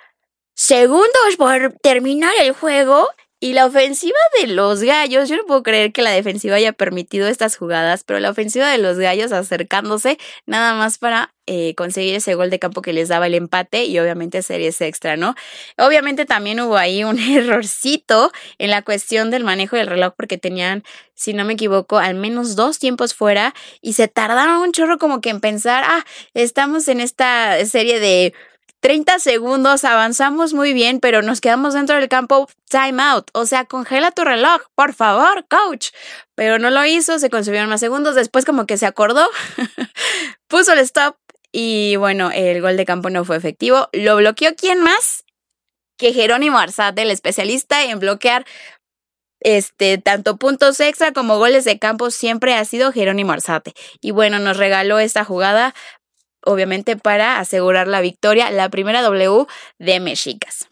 segundos 0.54 1.36
por 1.38 1.74
terminar 1.80 2.32
el 2.40 2.52
juego 2.52 3.08
y 3.42 3.54
la 3.54 3.66
ofensiva 3.66 4.16
de 4.40 4.46
los 4.46 4.84
gallos, 4.84 5.28
yo 5.28 5.36
no 5.36 5.44
puedo 5.44 5.64
creer 5.64 5.92
que 5.92 6.00
la 6.00 6.12
defensiva 6.12 6.54
haya 6.54 6.72
permitido 6.72 7.26
estas 7.26 7.56
jugadas, 7.56 8.04
pero 8.04 8.20
la 8.20 8.30
ofensiva 8.30 8.70
de 8.70 8.78
los 8.78 8.98
gallos 8.98 9.32
acercándose 9.32 10.16
nada 10.46 10.74
más 10.74 10.98
para 10.98 11.34
eh, 11.48 11.74
conseguir 11.74 12.14
ese 12.14 12.36
gol 12.36 12.50
de 12.50 12.60
campo 12.60 12.82
que 12.82 12.92
les 12.92 13.08
daba 13.08 13.26
el 13.26 13.34
empate 13.34 13.84
y 13.86 13.98
obviamente 13.98 14.42
series 14.42 14.80
extra, 14.80 15.16
¿no? 15.16 15.34
Obviamente 15.76 16.24
también 16.24 16.60
hubo 16.60 16.76
ahí 16.76 17.02
un 17.02 17.18
errorcito 17.18 18.30
en 18.58 18.70
la 18.70 18.82
cuestión 18.82 19.32
del 19.32 19.42
manejo 19.42 19.74
del 19.74 19.88
reloj 19.88 20.14
porque 20.16 20.38
tenían, 20.38 20.84
si 21.16 21.34
no 21.34 21.44
me 21.44 21.54
equivoco, 21.54 21.98
al 21.98 22.14
menos 22.14 22.54
dos 22.54 22.78
tiempos 22.78 23.12
fuera 23.12 23.54
y 23.80 23.94
se 23.94 24.06
tardaron 24.06 24.58
un 24.58 24.70
chorro 24.70 24.98
como 24.98 25.20
que 25.20 25.30
en 25.30 25.40
pensar, 25.40 25.82
ah, 25.84 26.04
estamos 26.32 26.86
en 26.86 27.00
esta 27.00 27.66
serie 27.66 27.98
de 27.98 28.34
30 28.82 29.20
segundos, 29.20 29.84
avanzamos 29.84 30.54
muy 30.54 30.72
bien, 30.72 30.98
pero 30.98 31.22
nos 31.22 31.40
quedamos 31.40 31.72
dentro 31.72 31.96
del 31.96 32.08
campo 32.08 32.48
time 32.68 33.00
out. 33.00 33.30
O 33.32 33.46
sea, 33.46 33.64
congela 33.64 34.10
tu 34.10 34.24
reloj, 34.24 34.60
por 34.74 34.92
favor, 34.92 35.46
coach. 35.48 35.90
Pero 36.34 36.58
no 36.58 36.68
lo 36.68 36.84
hizo, 36.84 37.20
se 37.20 37.30
consumieron 37.30 37.70
más 37.70 37.78
segundos. 37.78 38.16
Después, 38.16 38.44
como 38.44 38.66
que 38.66 38.76
se 38.76 38.86
acordó, 38.86 39.28
puso 40.48 40.72
el 40.72 40.80
stop 40.80 41.16
y 41.52 41.94
bueno, 41.94 42.32
el 42.34 42.60
gol 42.60 42.76
de 42.76 42.84
campo 42.84 43.08
no 43.08 43.24
fue 43.24 43.36
efectivo. 43.36 43.88
Lo 43.92 44.16
bloqueó 44.16 44.56
quién 44.56 44.80
más 44.80 45.24
que 45.96 46.12
Jerónimo 46.12 46.58
Arzate, 46.58 47.02
el 47.02 47.12
especialista 47.12 47.84
en 47.84 48.00
bloquear 48.00 48.44
este, 49.38 49.98
tanto 49.98 50.38
puntos 50.38 50.80
extra 50.80 51.12
como 51.12 51.38
goles 51.38 51.64
de 51.64 51.78
campo 51.78 52.10
siempre 52.10 52.54
ha 52.54 52.64
sido 52.64 52.90
Jerónimo 52.90 53.30
Arzate. 53.30 53.74
Y 54.00 54.10
bueno, 54.10 54.40
nos 54.40 54.56
regaló 54.56 54.98
esta 54.98 55.24
jugada 55.24 55.72
obviamente 56.44 56.96
para 56.96 57.38
asegurar 57.38 57.88
la 57.88 58.00
victoria, 58.00 58.50
la 58.50 58.68
primera 58.68 59.02
W 59.02 59.46
de 59.78 60.00
Mexicas. 60.00 60.68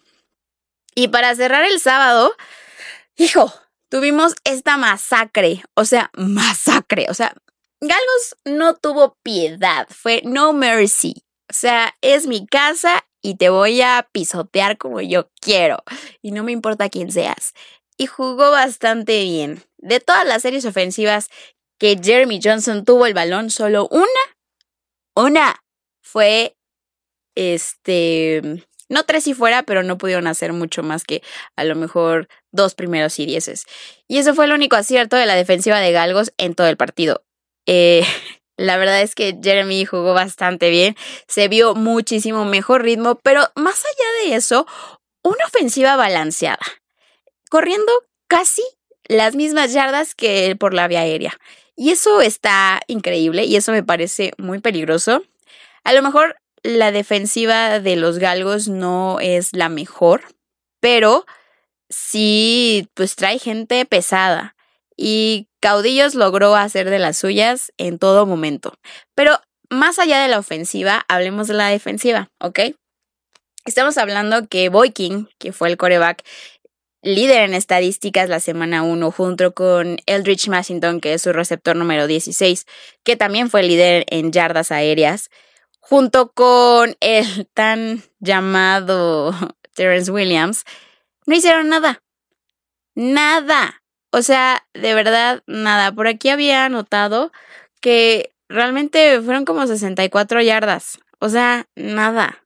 Y 0.95 1.09
para 1.09 1.35
cerrar 1.35 1.65
el 1.65 1.81
sábado, 1.81 2.33
hijo, 3.17 3.53
tuvimos 3.89 4.35
esta 4.45 4.77
masacre, 4.77 5.63
o 5.75 5.85
sea, 5.85 6.11
masacre, 6.15 7.07
o 7.09 7.15
sea, 7.15 7.35
Galgos 7.81 8.37
no 8.45 8.75
tuvo 8.75 9.17
piedad, 9.23 9.87
fue 9.89 10.21
no 10.25 10.53
mercy, 10.53 11.15
o 11.51 11.55
sea, 11.55 11.97
es 12.03 12.27
mi 12.27 12.47
casa 12.47 13.07
y 13.23 13.37
te 13.37 13.49
voy 13.49 13.81
a 13.81 14.09
pisotear 14.13 14.79
como 14.79 15.01
yo 15.01 15.31
quiero, 15.41 15.83
y 16.23 16.33
no 16.33 16.45
me 16.45 16.53
importa 16.53 16.89
quién 16.89 17.11
seas. 17.11 17.55
Y 17.97 18.07
jugó 18.07 18.51
bastante 18.51 19.23
bien. 19.25 19.63
De 19.77 20.01
todas 20.01 20.27
las 20.27 20.41
series 20.41 20.65
ofensivas 20.65 21.29
que 21.79 21.99
Jeremy 22.03 22.41
Johnson 22.43 22.85
tuvo 22.85 23.07
el 23.07 23.13
balón, 23.13 23.51
solo 23.51 23.89
una 23.91 24.07
una 25.23 25.63
fue, 26.03 26.57
este, 27.35 28.65
no 28.89 29.05
tres 29.05 29.27
y 29.27 29.35
fuera, 29.35 29.63
pero 29.63 29.83
no 29.83 29.99
pudieron 29.99 30.27
hacer 30.27 30.53
mucho 30.53 30.83
más 30.83 31.05
que 31.05 31.23
a 31.57 31.65
lo 31.65 31.77
mejor 31.77 32.29
dos 32.51 32.75
primeros 32.75 33.19
y 33.19 33.27
dieces. 33.27 33.65
Y 34.09 34.19
eso 34.19 34.35
fue 34.35 34.47
el 34.47 34.53
único 34.53 34.77
acierto 34.77 35.17
de 35.17 35.27
la 35.27 35.37
defensiva 35.37 35.79
de 35.81 35.93
Galgos 35.93 36.33
en 36.39 36.55
todo 36.55 36.67
el 36.67 36.77
partido. 36.77 37.23
Eh, 37.67 38.05
la 38.57 38.77
verdad 38.77 39.01
es 39.01 39.15
que 39.15 39.39
Jeremy 39.43 39.85
jugó 39.85 40.13
bastante 40.13 40.71
bien, 40.71 40.97
se 41.29 41.49
vio 41.49 41.75
muchísimo 41.75 42.45
mejor 42.45 42.83
ritmo, 42.83 43.15
pero 43.23 43.43
más 43.55 43.85
allá 43.85 44.29
de 44.29 44.37
eso, 44.37 44.67
una 45.23 45.45
ofensiva 45.47 45.97
balanceada, 45.97 46.67
corriendo 47.49 47.93
casi 48.27 48.63
las 49.05 49.35
mismas 49.35 49.73
yardas 49.73 50.15
que 50.15 50.57
por 50.57 50.75
la 50.75 50.89
vía 50.89 51.01
aérea. 51.01 51.39
Y 51.81 51.93
eso 51.93 52.21
está 52.21 52.83
increíble 52.89 53.47
y 53.47 53.57
eso 53.57 53.73
me 53.73 53.83
parece 53.83 54.33
muy 54.37 54.59
peligroso. 54.59 55.23
A 55.83 55.95
lo 55.95 56.03
mejor 56.03 56.37
la 56.63 56.93
defensiva 56.93 57.81
de 57.81 57.97
los 57.97 58.19
galgos 58.19 58.69
no 58.69 59.17
es 59.19 59.55
la 59.55 59.71
mejor, 59.71 60.25
pero 60.81 61.25
sí, 61.89 62.87
pues 62.93 63.17
trae 63.17 63.39
gente 63.39 63.87
pesada. 63.87 64.57
Y 64.95 65.49
Caudillos 65.61 66.15
logró 66.15 66.55
hacer 66.55 66.91
de 66.91 66.99
las 66.99 67.17
suyas 67.17 67.73
en 67.79 67.99
todo 67.99 68.27
momento. 68.27 68.75
Pero 69.15 69.41
más 69.71 69.99
allá 69.99 70.21
de 70.21 70.29
la 70.29 70.39
ofensiva, 70.39 71.07
hablemos 71.09 71.49
de 71.49 71.55
la 71.55 71.69
defensiva, 71.69 72.29
¿ok? 72.41 72.61
Estamos 73.65 73.97
hablando 73.97 74.49
que 74.49 74.69
Boykin, 74.69 75.31
que 75.39 75.53
fue 75.53 75.71
el 75.71 75.79
coreback 75.79 76.25
líder 77.03 77.43
en 77.43 77.55
estadísticas 77.55 78.29
la 78.29 78.41
semana 78.41 78.83
1 78.83 79.11
junto 79.11 79.55
con 79.55 79.99
Eldridge 80.07 80.49
Mashington, 80.49 81.01
que 81.01 81.15
es 81.15 81.23
su 81.23 81.33
receptor 81.33 81.77
número 81.77 82.07
16, 82.07 82.67
que 83.03 83.17
también 83.17 83.51
fue 83.51 83.63
líder 83.63 84.05
en 84.09 84.33
yardas 84.33 84.73
aéreas, 84.73 85.31
junto 85.79 86.33
con 86.33 86.97
el 87.01 87.47
tan 87.55 88.03
llamado 88.19 89.35
Terence 89.75 90.11
Williams, 90.11 90.65
no 91.27 91.35
hicieron 91.35 91.69
nada. 91.69 92.03
Nada. 92.95 93.83
O 94.11 94.23
sea, 94.23 94.67
de 94.75 94.95
verdad, 94.95 95.43
nada. 95.47 95.93
Por 95.93 96.09
aquí 96.09 96.29
había 96.29 96.69
notado 96.69 97.31
que 97.81 98.33
realmente 98.49 99.21
fueron 99.23 99.45
como 99.45 99.67
64 99.67 100.43
yardas. 100.43 100.99
O 101.21 101.29
sea, 101.29 101.67
nada. 101.77 102.45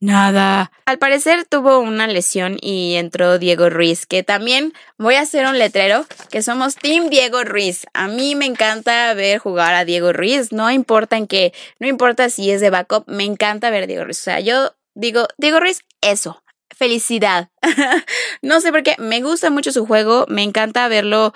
Nada. 0.00 0.70
Al 0.84 0.98
parecer 0.98 1.44
tuvo 1.44 1.80
una 1.80 2.06
lesión 2.06 2.56
y 2.60 2.94
entró 2.94 3.38
Diego 3.38 3.68
Ruiz, 3.68 4.06
que 4.06 4.22
también 4.22 4.72
voy 4.96 5.16
a 5.16 5.22
hacer 5.22 5.44
un 5.46 5.58
letrero 5.58 6.06
que 6.30 6.40
somos 6.40 6.76
Team 6.76 7.10
Diego 7.10 7.42
Ruiz. 7.42 7.84
A 7.94 8.06
mí 8.06 8.36
me 8.36 8.46
encanta 8.46 9.12
ver 9.14 9.38
jugar 9.38 9.74
a 9.74 9.84
Diego 9.84 10.12
Ruiz, 10.12 10.52
no 10.52 10.70
importa 10.70 11.16
en 11.16 11.26
qué, 11.26 11.52
no 11.80 11.88
importa 11.88 12.30
si 12.30 12.50
es 12.52 12.60
de 12.60 12.70
backup, 12.70 13.08
me 13.08 13.24
encanta 13.24 13.70
ver 13.70 13.84
a 13.84 13.86
Diego 13.88 14.04
Ruiz. 14.04 14.20
O 14.20 14.22
sea, 14.22 14.38
yo 14.38 14.72
digo, 14.94 15.26
Diego 15.36 15.58
Ruiz, 15.58 15.80
eso, 16.00 16.44
felicidad. 16.70 17.50
no 18.42 18.60
sé 18.60 18.70
por 18.70 18.84
qué, 18.84 18.94
me 18.98 19.20
gusta 19.20 19.50
mucho 19.50 19.72
su 19.72 19.84
juego, 19.84 20.26
me 20.28 20.44
encanta 20.44 20.86
verlo 20.86 21.32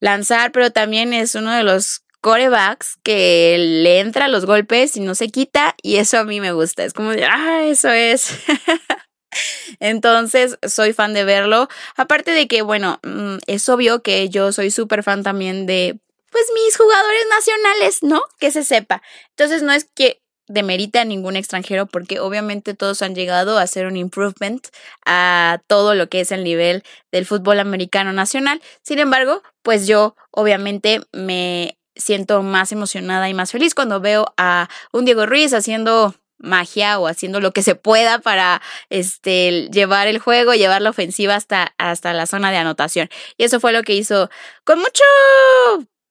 lanzar, 0.00 0.50
pero 0.52 0.70
también 0.70 1.12
es 1.12 1.34
uno 1.34 1.52
de 1.52 1.62
los 1.62 2.04
corebacks 2.20 2.96
que 3.02 3.56
le 3.58 4.00
entra 4.00 4.28
los 4.28 4.46
golpes 4.46 4.96
y 4.96 5.00
no 5.00 5.14
se 5.14 5.28
quita 5.28 5.74
y 5.82 5.96
eso 5.96 6.18
a 6.18 6.24
mí 6.24 6.40
me 6.40 6.52
gusta. 6.52 6.84
Es 6.84 6.92
como 6.92 7.10
ah, 7.10 7.62
eso 7.64 7.90
es. 7.90 8.32
Entonces, 9.80 10.58
soy 10.66 10.92
fan 10.92 11.14
de 11.14 11.24
verlo. 11.24 11.68
Aparte 11.96 12.30
de 12.32 12.48
que, 12.48 12.62
bueno, 12.62 12.98
mm, 13.02 13.36
es 13.46 13.68
obvio 13.68 14.02
que 14.02 14.28
yo 14.28 14.52
soy 14.52 14.70
súper 14.70 15.02
fan 15.02 15.22
también 15.22 15.66
de, 15.66 15.98
pues, 16.30 16.44
mis 16.54 16.76
jugadores 16.76 17.24
nacionales, 17.30 18.02
¿no? 18.02 18.22
Que 18.38 18.50
se 18.50 18.64
sepa. 18.64 19.02
Entonces, 19.30 19.62
no 19.62 19.72
es 19.72 19.84
que 19.84 20.22
demerita 20.48 21.02
a 21.02 21.04
ningún 21.04 21.36
extranjero 21.36 21.86
porque 21.86 22.20
obviamente 22.20 22.74
todos 22.74 23.02
han 23.02 23.14
llegado 23.14 23.58
a 23.58 23.62
hacer 23.62 23.86
un 23.86 23.96
improvement 23.96 24.66
a 25.04 25.60
todo 25.66 25.94
lo 25.94 26.08
que 26.08 26.20
es 26.20 26.32
el 26.32 26.42
nivel 26.42 26.84
del 27.12 27.26
fútbol 27.26 27.60
americano 27.60 28.12
nacional. 28.12 28.62
Sin 28.82 28.98
embargo, 28.98 29.42
pues 29.62 29.86
yo 29.86 30.16
obviamente 30.30 31.02
me 31.12 31.77
siento 31.98 32.42
más 32.42 32.72
emocionada 32.72 33.28
y 33.28 33.34
más 33.34 33.52
feliz 33.52 33.74
cuando 33.74 34.00
veo 34.00 34.32
a 34.38 34.68
un 34.92 35.04
Diego 35.04 35.26
Ruiz 35.26 35.52
haciendo 35.52 36.14
magia 36.38 36.98
o 36.98 37.08
haciendo 37.08 37.40
lo 37.40 37.52
que 37.52 37.62
se 37.62 37.74
pueda 37.74 38.20
para 38.20 38.62
este 38.88 39.68
llevar 39.70 40.06
el 40.06 40.20
juego, 40.20 40.54
llevar 40.54 40.80
la 40.80 40.90
ofensiva 40.90 41.34
hasta, 41.34 41.74
hasta 41.76 42.12
la 42.14 42.26
zona 42.26 42.50
de 42.50 42.58
anotación. 42.58 43.10
Y 43.36 43.44
eso 43.44 43.60
fue 43.60 43.72
lo 43.72 43.82
que 43.82 43.94
hizo 43.94 44.30
con 44.64 44.78
mucho, 44.78 45.02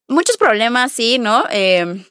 muchos 0.07 0.37
problemas, 0.37 0.91
sí, 0.91 1.17
¿no? 1.17 1.45
Eh, 1.49 2.05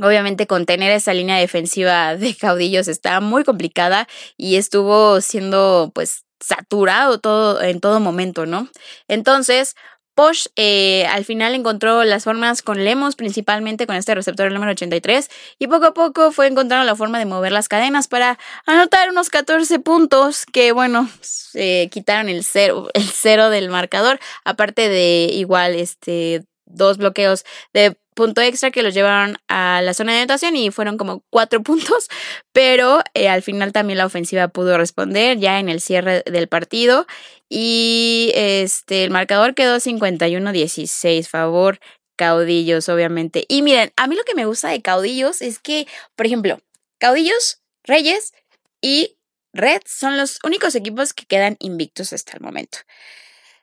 Obviamente 0.00 0.46
contener 0.46 0.92
esa 0.92 1.12
línea 1.12 1.38
defensiva 1.38 2.16
de 2.16 2.34
caudillos 2.34 2.88
está 2.88 3.20
muy 3.20 3.44
complicada 3.44 4.06
y 4.36 4.56
estuvo 4.56 5.20
siendo 5.20 5.90
pues 5.94 6.24
saturado 6.40 7.18
todo 7.18 7.60
en 7.60 7.80
todo 7.80 7.98
momento, 7.98 8.46
¿no? 8.46 8.68
Entonces, 9.08 9.74
Posh 10.18 10.48
eh, 10.56 11.06
al 11.06 11.24
final 11.24 11.54
encontró 11.54 12.02
las 12.02 12.24
formas 12.24 12.62
con 12.62 12.82
Lemos, 12.82 13.14
principalmente 13.14 13.86
con 13.86 13.94
este 13.94 14.16
receptor 14.16 14.50
número 14.50 14.72
83, 14.72 15.30
y 15.60 15.68
poco 15.68 15.86
a 15.86 15.94
poco 15.94 16.32
fue 16.32 16.48
encontrando 16.48 16.84
la 16.84 16.96
forma 16.96 17.20
de 17.20 17.24
mover 17.24 17.52
las 17.52 17.68
cadenas 17.68 18.08
para 18.08 18.36
anotar 18.66 19.10
unos 19.10 19.30
14 19.30 19.78
puntos 19.78 20.44
que, 20.44 20.72
bueno, 20.72 21.08
se 21.20 21.88
quitaron 21.92 22.28
el 22.28 22.42
cero, 22.42 22.88
el 22.94 23.04
cero 23.04 23.48
del 23.48 23.68
marcador, 23.68 24.18
aparte 24.44 24.88
de 24.88 25.30
igual 25.32 25.76
este 25.76 26.44
dos 26.66 26.96
bloqueos 26.98 27.44
de 27.72 27.96
punto 28.18 28.40
extra 28.40 28.72
que 28.72 28.82
los 28.82 28.94
llevaron 28.94 29.36
a 29.46 29.80
la 29.80 29.94
zona 29.94 30.12
de 30.12 30.18
anotación 30.18 30.56
y 30.56 30.72
fueron 30.72 30.98
como 30.98 31.22
cuatro 31.30 31.62
puntos, 31.62 32.08
pero 32.52 33.00
eh, 33.14 33.28
al 33.28 33.42
final 33.42 33.72
también 33.72 33.98
la 33.98 34.06
ofensiva 34.06 34.48
pudo 34.48 34.76
responder 34.76 35.38
ya 35.38 35.60
en 35.60 35.68
el 35.68 35.80
cierre 35.80 36.24
del 36.26 36.48
partido 36.48 37.06
y 37.48 38.32
este 38.34 39.04
el 39.04 39.10
marcador 39.10 39.54
quedó 39.54 39.76
51-16 39.76 41.28
favor 41.28 41.78
caudillos 42.16 42.88
obviamente. 42.88 43.44
Y 43.46 43.62
miren, 43.62 43.92
a 43.96 44.08
mí 44.08 44.16
lo 44.16 44.24
que 44.24 44.34
me 44.34 44.46
gusta 44.46 44.68
de 44.70 44.82
caudillos 44.82 45.40
es 45.40 45.60
que, 45.60 45.86
por 46.16 46.26
ejemplo, 46.26 46.58
caudillos, 46.98 47.62
Reyes 47.84 48.34
y 48.80 49.16
Reds 49.52 49.92
son 49.92 50.16
los 50.16 50.40
únicos 50.42 50.74
equipos 50.74 51.14
que 51.14 51.24
quedan 51.24 51.56
invictos 51.60 52.12
hasta 52.12 52.36
el 52.36 52.42
momento. 52.42 52.78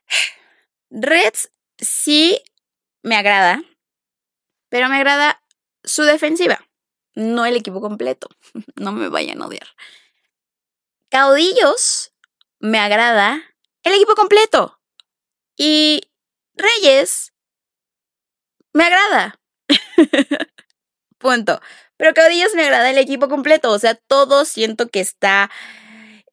Reds 0.89 1.51
sí 1.77 2.41
me 3.03 3.17
agrada, 3.17 3.61
pero 4.75 4.89
me 4.89 4.97
agrada 4.97 5.41
su 5.85 6.03
defensiva, 6.03 6.59
no 7.13 7.45
el 7.45 7.55
equipo 7.55 7.79
completo. 7.79 8.27
No 8.75 8.91
me 8.91 9.07
vayan 9.07 9.41
a 9.41 9.47
odiar. 9.47 9.65
Caudillos, 11.09 12.11
me 12.59 12.77
agrada 12.77 13.41
el 13.83 13.93
equipo 13.93 14.15
completo. 14.15 14.81
Y 15.55 16.01
Reyes, 16.55 17.31
me 18.73 18.83
agrada. 18.83 19.39
Punto. 21.19 21.61
Pero 21.95 22.13
Caudillos 22.13 22.53
me 22.53 22.63
agrada 22.63 22.89
el 22.89 22.97
equipo 22.97 23.29
completo. 23.29 23.71
O 23.71 23.79
sea, 23.79 23.95
todo 23.95 24.43
siento 24.43 24.89
que 24.89 24.99
está 24.99 25.49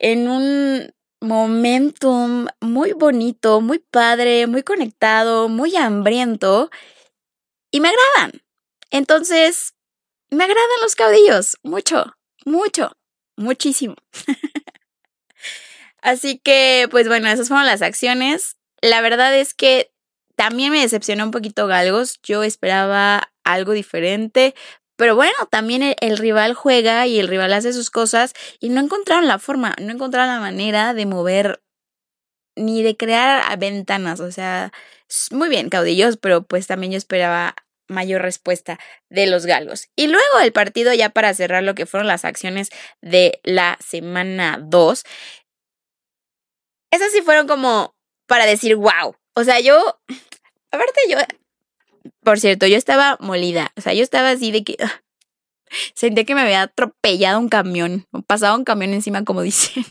en 0.01 0.29
un 0.29 0.93
momentum 1.21 2.49
muy 2.61 2.93
bonito, 2.93 3.61
muy 3.61 3.79
padre, 3.79 4.49
muy 4.49 4.65
conectado, 4.65 5.49
muy 5.49 5.77
hambriento 5.77 6.73
y 7.73 7.81
me 7.81 7.89
agradan. 7.89 8.43
Entonces, 8.91 9.75
me 10.31 10.45
agradan 10.45 10.81
los 10.83 10.95
caudillos, 10.95 11.57
mucho, 11.65 12.17
mucho, 12.45 12.93
muchísimo. 13.37 13.97
Así 16.03 16.39
que, 16.39 16.87
pues 16.91 17.09
bueno, 17.09 17.29
esas 17.29 17.49
fueron 17.49 17.67
las 17.67 17.83
acciones. 17.83 18.57
La 18.81 19.01
verdad 19.01 19.37
es 19.37 19.55
que 19.55 19.93
también 20.37 20.71
me 20.71 20.81
decepcionó 20.81 21.25
un 21.25 21.31
poquito 21.31 21.67
Galgos. 21.67 22.21
Yo 22.23 22.43
esperaba 22.43 23.33
algo 23.45 23.73
diferente. 23.73 24.55
Pero 24.97 25.17
bueno, 25.17 25.35
también 25.51 25.83
el, 25.83 25.97
el, 26.01 26.19
rival 26.19 26.55
juega 26.55 27.07
y 27.07 27.19
el 27.19 27.29
rival 27.29 27.53
hace 27.53 27.73
sus 27.73 27.91
cosas 27.91 28.35
y 28.61 28.69
no 28.69 28.81
encontraron 28.81 29.27
la 29.27 29.39
forma, 29.39 29.75
no 29.81 29.91
encontraron 29.91 30.29
la 30.29 30.41
manera 30.41 30.95
de 30.95 31.07
mover 31.07 31.63
ni 32.57 32.83
de 32.83 32.97
crear 32.97 33.59
ventanas. 33.59 34.21
O 34.21 34.31
sea, 34.33 34.73
muy 35.31 35.49
bien, 35.49 35.69
caudillos, 35.69 36.17
pero 36.17 36.43
pues 36.43 36.67
también 36.67 36.93
yo 36.93 36.99
esperaba 36.99 37.55
mayor 37.89 38.23
respuesta 38.23 38.79
de 39.11 39.27
los 39.27 39.47
galgos. 39.47 39.89
Y 39.97 40.09
luego 40.09 40.41
el 40.41 40.53
partido, 40.53 40.93
ya 40.95 41.11
para 41.11 41.35
cerrar 41.35 41.63
lo 41.63 41.75
que 41.75 41.87
fueron 41.87 42.09
las 42.09 42.25
acciones 42.25 42.71
de 43.01 43.41
la 43.45 43.79
semana 43.87 44.59
2, 44.63 45.05
esas 46.91 47.13
sí 47.13 47.23
fueron 47.23 47.47
como 47.47 47.95
para 48.27 48.47
decir, 48.47 48.77
wow. 48.77 49.17
O 49.35 49.45
sea, 49.45 49.61
yo, 49.61 50.01
aparte 50.71 51.01
yo, 51.09 51.19
por 52.23 52.41
cierto, 52.41 52.67
yo 52.67 52.77
estaba 52.77 53.17
molida. 53.21 53.73
O 53.77 53.81
sea, 53.81 53.95
yo 53.95 54.03
estaba 54.03 54.31
así 54.31 54.51
de 54.51 54.65
que 54.65 54.77
sentía 55.95 56.25
que 56.25 56.35
me 56.35 56.43
había 56.43 56.63
atropellado 56.63 57.39
un 57.39 57.49
camión, 57.49 58.07
pasado 58.27 58.57
un 58.57 58.65
camión 58.65 58.93
encima, 58.93 59.25
como 59.25 59.43
dicen 59.43 59.85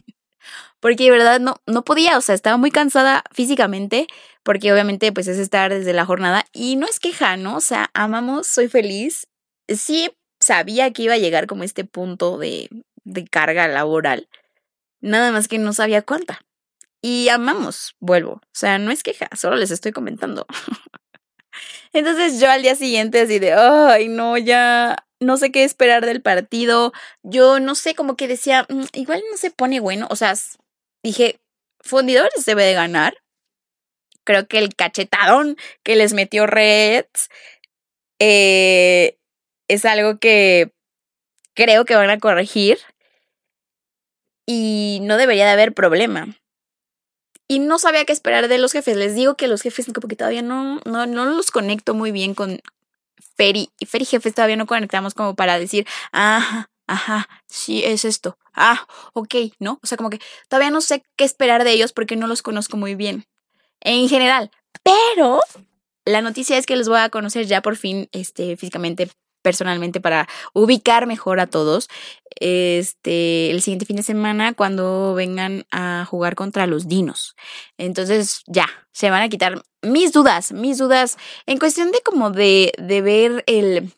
porque 0.81 1.05
de 1.05 1.11
verdad 1.11 1.39
no, 1.39 1.61
no 1.65 1.85
podía, 1.85 2.17
o 2.17 2.21
sea, 2.21 2.35
estaba 2.35 2.57
muy 2.57 2.71
cansada 2.71 3.23
físicamente, 3.31 4.07
porque 4.43 4.73
obviamente 4.73 5.13
pues 5.13 5.27
es 5.27 5.37
estar 5.37 5.71
desde 5.71 5.93
la 5.93 6.05
jornada 6.05 6.45
y 6.51 6.75
no 6.75 6.87
es 6.87 6.99
queja, 6.99 7.37
¿no? 7.37 7.55
O 7.55 7.61
sea, 7.61 7.89
amamos, 7.93 8.47
soy 8.47 8.67
feliz. 8.67 9.27
Sí 9.69 10.09
sabía 10.39 10.91
que 10.91 11.03
iba 11.03 11.13
a 11.13 11.19
llegar 11.19 11.47
como 11.47 11.63
este 11.63 11.85
punto 11.85 12.37
de, 12.37 12.67
de 13.05 13.25
carga 13.25 13.67
laboral, 13.67 14.27
nada 14.99 15.31
más 15.31 15.47
que 15.47 15.59
no 15.59 15.71
sabía 15.71 16.01
cuánta. 16.01 16.41
Y 17.01 17.29
amamos, 17.29 17.95
vuelvo, 17.99 18.33
o 18.33 18.41
sea, 18.51 18.77
no 18.77 18.91
es 18.91 19.03
queja, 19.03 19.29
solo 19.35 19.55
les 19.55 19.71
estoy 19.71 19.91
comentando. 19.91 20.45
Entonces 21.93 22.39
yo 22.39 22.49
al 22.49 22.61
día 22.61 22.75
siguiente 22.75 23.21
así 23.21 23.39
de, 23.39 23.53
ay, 23.53 24.07
no, 24.07 24.37
ya 24.37 25.05
no 25.19 25.37
sé 25.37 25.51
qué 25.51 25.63
esperar 25.63 26.05
del 26.05 26.21
partido. 26.21 26.93
Yo 27.23 27.59
no 27.59 27.75
sé, 27.75 27.95
como 27.95 28.15
que 28.17 28.27
decía, 28.27 28.65
mm, 28.69 28.83
igual 28.93 29.21
no 29.29 29.37
se 29.37 29.51
pone 29.51 29.79
bueno. 29.79 30.07
O 30.09 30.15
sea, 30.15 30.33
dije, 31.03 31.39
fundidores 31.79 32.45
debe 32.45 32.63
de 32.63 32.73
ganar. 32.73 33.17
Creo 34.23 34.47
que 34.47 34.59
el 34.59 34.75
cachetadón 34.75 35.57
que 35.83 35.95
les 35.95 36.13
metió 36.13 36.45
Reds 36.45 37.29
eh, 38.19 39.17
es 39.67 39.85
algo 39.85 40.19
que 40.19 40.71
creo 41.55 41.85
que 41.85 41.95
van 41.95 42.09
a 42.09 42.19
corregir 42.19 42.77
y 44.45 44.99
no 45.03 45.17
debería 45.17 45.45
de 45.45 45.51
haber 45.51 45.73
problema. 45.73 46.37
Y 47.47 47.59
no 47.59 47.79
sabía 47.79 48.05
qué 48.05 48.13
esperar 48.13 48.47
de 48.47 48.57
los 48.57 48.71
jefes. 48.71 48.95
Les 48.95 49.15
digo 49.15 49.35
que 49.35 49.47
los 49.47 49.61
jefes 49.61 49.85
como 49.93 50.07
que 50.07 50.15
todavía 50.15 50.41
no, 50.41 50.79
no, 50.85 51.05
no 51.05 51.25
los 51.25 51.51
conecto 51.51 51.93
muy 51.93 52.11
bien 52.11 52.33
con 52.33 52.61
Feri. 53.35 53.71
Y 53.79 53.85
Feri 53.87 54.05
jefes 54.05 54.33
todavía 54.33 54.55
no 54.55 54.67
conectamos 54.67 55.13
como 55.13 55.35
para 55.35 55.59
decir, 55.59 55.85
ah, 56.13 56.69
ajá, 56.91 57.29
sí, 57.47 57.83
es 57.85 58.03
esto. 58.03 58.37
Ah, 58.53 58.85
ok, 59.13 59.35
¿no? 59.59 59.79
O 59.81 59.87
sea, 59.87 59.97
como 59.97 60.09
que 60.09 60.19
todavía 60.49 60.71
no 60.71 60.81
sé 60.81 61.03
qué 61.15 61.23
esperar 61.23 61.63
de 61.63 61.71
ellos 61.71 61.93
porque 61.93 62.17
no 62.17 62.27
los 62.27 62.41
conozco 62.41 62.75
muy 62.75 62.95
bien. 62.95 63.25
En 63.79 64.09
general. 64.09 64.51
Pero 64.83 65.39
la 66.05 66.21
noticia 66.21 66.57
es 66.57 66.65
que 66.65 66.75
los 66.75 66.89
voy 66.89 66.99
a 66.99 67.09
conocer 67.09 67.45
ya 67.45 67.61
por 67.61 67.77
fin, 67.77 68.09
este, 68.11 68.57
físicamente, 68.57 69.09
personalmente, 69.41 70.01
para 70.01 70.27
ubicar 70.53 71.07
mejor 71.07 71.39
a 71.39 71.47
todos. 71.47 71.87
Este, 72.35 73.51
el 73.51 73.61
siguiente 73.61 73.85
fin 73.85 73.95
de 73.95 74.03
semana, 74.03 74.53
cuando 74.53 75.13
vengan 75.13 75.65
a 75.71 76.05
jugar 76.05 76.35
contra 76.35 76.67
los 76.67 76.89
dinos. 76.89 77.35
Entonces, 77.77 78.43
ya, 78.47 78.67
se 78.91 79.09
van 79.09 79.21
a 79.21 79.29
quitar 79.29 79.63
mis 79.81 80.11
dudas, 80.11 80.51
mis 80.51 80.77
dudas 80.77 81.17
en 81.45 81.57
cuestión 81.57 81.91
de 81.91 82.01
como 82.01 82.31
de, 82.31 82.73
de 82.77 83.01
ver 83.01 83.43
el 83.47 83.93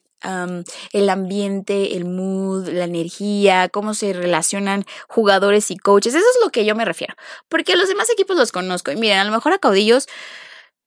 el 0.91 1.09
ambiente, 1.09 1.95
el 1.95 2.05
mood, 2.05 2.69
la 2.69 2.85
energía, 2.85 3.69
cómo 3.69 3.93
se 3.93 4.13
relacionan 4.13 4.85
jugadores 5.07 5.71
y 5.71 5.77
coaches. 5.77 6.13
Eso 6.13 6.25
es 6.25 6.43
lo 6.43 6.49
que 6.49 6.65
yo 6.65 6.75
me 6.75 6.85
refiero. 6.85 7.15
Porque 7.49 7.75
los 7.75 7.87
demás 7.87 8.09
equipos 8.09 8.37
los 8.37 8.51
conozco. 8.51 8.91
Y 8.91 8.95
miren, 8.95 9.19
a 9.19 9.23
lo 9.23 9.31
mejor 9.31 9.53
a 9.53 9.59
Caudillos 9.59 10.07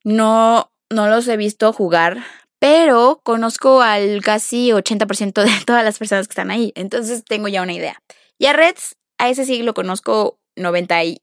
no, 0.05 0.70
no 0.90 1.09
los 1.09 1.27
he 1.29 1.37
visto 1.37 1.72
jugar, 1.72 2.25
pero 2.59 3.20
conozco 3.22 3.83
al 3.83 4.22
casi 4.22 4.70
80% 4.70 5.44
de 5.44 5.64
todas 5.64 5.85
las 5.85 5.99
personas 5.99 6.27
que 6.27 6.33
están 6.33 6.51
ahí. 6.51 6.72
Entonces 6.75 7.25
tengo 7.25 7.49
ya 7.49 7.62
una 7.62 7.75
idea. 7.75 8.03
Y 8.38 8.46
a 8.46 8.53
Reds, 8.53 8.96
a 9.18 9.29
ese 9.29 9.44
sí 9.44 9.62
lo 9.62 9.75
conozco 9.75 10.38
98%. 10.57 11.18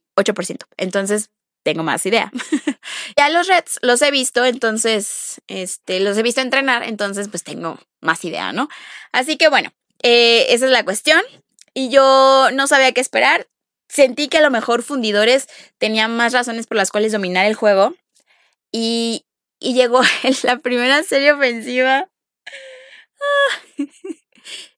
Entonces 0.78 1.32
tengo 1.64 1.84
más 1.84 2.06
idea. 2.06 2.32
ya 3.18 3.30
los 3.30 3.48
Reds 3.48 3.80
los 3.82 4.02
he 4.02 4.12
visto, 4.12 4.46
entonces, 4.46 5.42
este, 5.48 6.00
los 6.00 6.18
he 6.18 6.24
visto 6.24 6.42
entrenar, 6.42 6.84
entonces 6.84 7.28
pues 7.30 7.44
tengo 7.44 7.80
más 8.02 8.24
idea, 8.26 8.52
¿no? 8.54 8.70
Así 9.12 9.38
que 9.38 9.50
bueno, 9.50 9.72
eh, 10.04 10.54
esa 10.54 10.66
es 10.66 10.72
la 10.72 10.86
cuestión. 10.86 11.22
Y 11.74 11.90
yo 11.90 12.50
no 12.54 12.68
sabía 12.68 12.92
qué 12.92 13.02
esperar. 13.02 13.48
Sentí 13.90 14.28
que 14.28 14.38
a 14.38 14.42
lo 14.42 14.52
mejor 14.52 14.84
Fundidores 14.84 15.48
tenían 15.80 16.16
más 16.16 16.34
razones 16.34 16.68
por 16.68 16.78
las 16.78 16.92
cuales 16.92 17.12
dominar 17.12 17.46
el 17.46 17.56
juego. 17.56 17.96
Y, 18.72 19.26
y 19.60 19.74
llegó 19.74 20.02
en 20.24 20.36
la 20.44 20.58
primera 20.58 21.02
serie 21.04 21.32
ofensiva. 21.32 22.10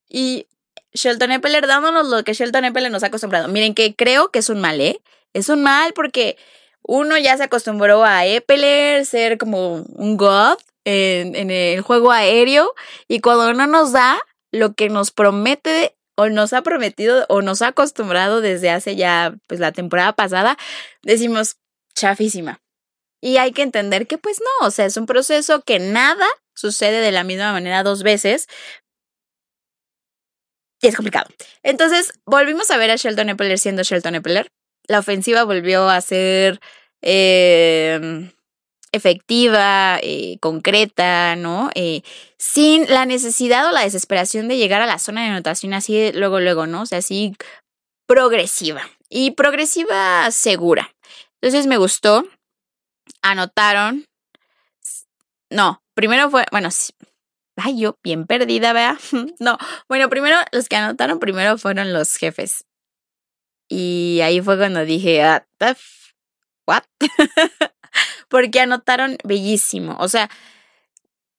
y 0.10 0.48
Shelton 0.94 1.32
Eppeler 1.32 1.68
dándonos 1.68 2.08
lo 2.08 2.24
que 2.24 2.34
Shelton 2.34 2.66
Eppeler 2.66 2.92
nos 2.92 3.04
ha 3.04 3.08
acostumbrado. 3.08 3.48
Miren 3.50 3.74
que 3.74 3.96
creo 3.96 4.32
que 4.32 4.40
es 4.40 4.50
un 4.50 4.62
mal, 4.62 4.80
¿eh? 4.80 5.02
Es 5.34 5.50
un 5.50 5.62
mal 5.62 5.92
porque 5.94 6.38
uno 6.88 7.17
ya 7.17 7.36
se 7.38 7.43
acostumbró 7.43 8.04
a 8.04 8.26
Eppeler 8.26 9.06
ser 9.06 9.38
como 9.38 9.84
un 9.95 10.17
god 10.17 10.58
en, 10.86 11.50
el 11.50 11.82
juego 11.82 12.12
aéreo 12.12 12.74
y 13.08 13.19
cuando 13.19 13.54
no 13.54 13.65
nos 13.67 13.91
da 13.91 14.19
lo 14.52 14.74
que 14.74 14.89
nos 14.89 15.12
promete 15.12 15.95
o 16.15 16.30
nos 16.30 16.54
ha 16.54 16.62
prometido 16.62 17.26
o 17.28 17.41
nos 17.41 17.62
ha 17.62 17.69
acostumbrado 17.69 18.39
desde 18.39 18.69
hace 18.69 18.95
ya 18.95 19.36
pues 19.48 19.60
la 19.60 19.71
temporada 19.71 20.13
pasada, 20.13 20.58
decimos 21.02 21.58
chafísima. 21.95 22.62
Y 23.21 23.38
hay 23.38 23.52
que 23.52 23.63
entender 23.63 24.06
que 24.06 24.17
pues 24.17 24.39
no, 24.39 24.67
o 24.67 24.71
sea, 24.71 24.86
es 24.86 24.98
un 24.98 25.08
proceso 25.08 25.62
que 25.62 25.80
nada 25.80 26.28
sucede 26.54 27.02
de 27.02 27.12
la 27.12 27.24
misma 27.24 27.52
manera 27.52 27.82
dos 27.82 28.04
veces. 28.04 28.48
Y 30.82 30.88
es 30.88 30.95
complicado. 30.95 31.28
Entonces, 31.63 32.13
volvimos 32.26 32.69
a 32.69 32.78
ver 32.78 32.91
a 32.91 32.95
Shelton 32.95 33.30
Eppeler 33.30 33.58
siendo 33.58 33.82
Shelton 33.82 34.15
Eppeler 34.15 34.52
la 34.88 35.00
ofensiva 35.00 35.43
volvió 35.43 35.89
a 35.89 36.02
ser 36.02 36.60
em, 37.02 38.32
efectiva, 38.91 40.00
eh, 40.02 40.38
concreta, 40.39 41.36
¿no? 41.36 41.69
Eh, 41.76 42.02
sin 42.38 42.89
la 42.89 43.06
necesidad 43.06 43.67
o 43.67 43.71
la 43.71 43.82
desesperación 43.82 44.48
de 44.48 44.58
llegar 44.58 44.82
a 44.82 44.86
la 44.86 45.00
zona 45.00 45.24
de 45.24 45.30
anotación 45.30 45.74
así 45.74 46.12
luego, 46.13 46.39
luego, 46.39 46.67
¿no? 46.67 46.82
O 46.82 46.86
sea, 46.86 47.00
así 47.00 47.36
progresiva 48.08 48.82
y 49.10 49.32
progresiva 49.32 50.30
segura. 50.32 50.93
Entonces 51.41 51.67
me 51.67 51.78
gustó. 51.78 52.26
Anotaron. 53.21 54.06
No, 55.50 55.82
primero 55.93 56.30
fue, 56.30 56.45
bueno, 56.52 56.69
ay, 57.58 57.80
yo 57.80 57.98
bien 58.04 58.26
perdida, 58.26 58.74
vea. 58.74 58.98
No, 59.39 59.58
bueno, 59.88 60.10
primero 60.10 60.38
los 60.52 60.69
que 60.69 60.76
anotaron 60.76 61.19
primero 61.19 61.58
fueron 61.58 61.93
los 61.93 62.15
jefes. 62.15 62.65
Y 63.67 64.19
ahí 64.23 64.41
fue 64.41 64.58
cuando 64.58 64.86
dije, 64.86 65.23
ah, 65.23 65.45
¿what? 66.67 66.84
Porque 68.30 68.60
anotaron 68.60 69.17
bellísimo. 69.23 69.95
O 69.99 70.08
sea, 70.08 70.30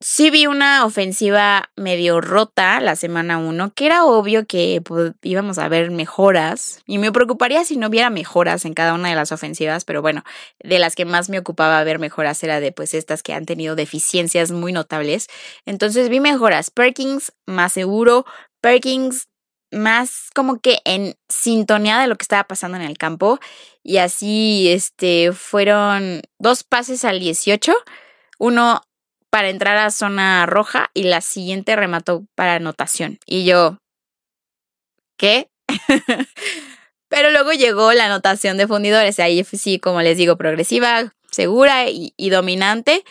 sí 0.00 0.30
vi 0.30 0.46
una 0.46 0.84
ofensiva 0.84 1.70
medio 1.76 2.20
rota 2.20 2.80
la 2.80 2.96
semana 2.96 3.38
uno, 3.38 3.72
que 3.74 3.86
era 3.86 4.04
obvio 4.04 4.46
que 4.46 4.80
pues, 4.84 5.12
íbamos 5.22 5.58
a 5.58 5.68
ver 5.68 5.90
mejoras. 5.90 6.82
Y 6.86 6.98
me 6.98 7.12
preocuparía 7.12 7.64
si 7.64 7.76
no 7.76 7.88
hubiera 7.88 8.10
mejoras 8.10 8.64
en 8.64 8.74
cada 8.74 8.94
una 8.94 9.08
de 9.08 9.14
las 9.14 9.32
ofensivas, 9.32 9.84
pero 9.84 10.02
bueno, 10.02 10.22
de 10.62 10.78
las 10.78 10.94
que 10.94 11.04
más 11.04 11.28
me 11.28 11.38
ocupaba 11.38 11.82
ver 11.84 11.98
mejoras 11.98 12.42
era 12.42 12.60
de 12.60 12.72
pues 12.72 12.94
estas 12.94 13.22
que 13.22 13.32
han 13.34 13.46
tenido 13.46 13.76
deficiencias 13.76 14.52
muy 14.52 14.72
notables. 14.72 15.28
Entonces 15.64 16.08
vi 16.08 16.20
mejoras. 16.20 16.70
Perkins 16.70 17.32
más 17.46 17.72
seguro. 17.72 18.26
Perkins 18.60 19.28
más 19.76 20.30
como 20.34 20.60
que 20.60 20.78
en 20.84 21.16
sintonía 21.28 21.98
de 21.98 22.06
lo 22.06 22.16
que 22.16 22.24
estaba 22.24 22.44
pasando 22.44 22.76
en 22.76 22.84
el 22.84 22.98
campo. 22.98 23.38
Y 23.82 23.98
así, 23.98 24.68
este, 24.70 25.32
fueron 25.32 26.22
dos 26.38 26.64
pases 26.64 27.04
al 27.04 27.20
18, 27.20 27.74
uno 28.38 28.82
para 29.30 29.48
entrar 29.48 29.76
a 29.76 29.90
zona 29.90 30.46
roja 30.46 30.90
y 30.94 31.04
la 31.04 31.20
siguiente 31.20 31.76
remató 31.76 32.26
para 32.34 32.54
anotación. 32.54 33.18
Y 33.26 33.44
yo, 33.44 33.78
¿qué? 35.16 35.50
Pero 37.08 37.30
luego 37.30 37.52
llegó 37.52 37.92
la 37.92 38.06
anotación 38.06 38.56
de 38.56 38.66
fundidores, 38.66 39.20
ahí 39.20 39.44
sí, 39.44 39.78
como 39.78 40.02
les 40.02 40.16
digo, 40.16 40.36
progresiva, 40.36 41.12
segura 41.30 41.88
y, 41.88 42.12
y 42.16 42.30
dominante. 42.30 43.04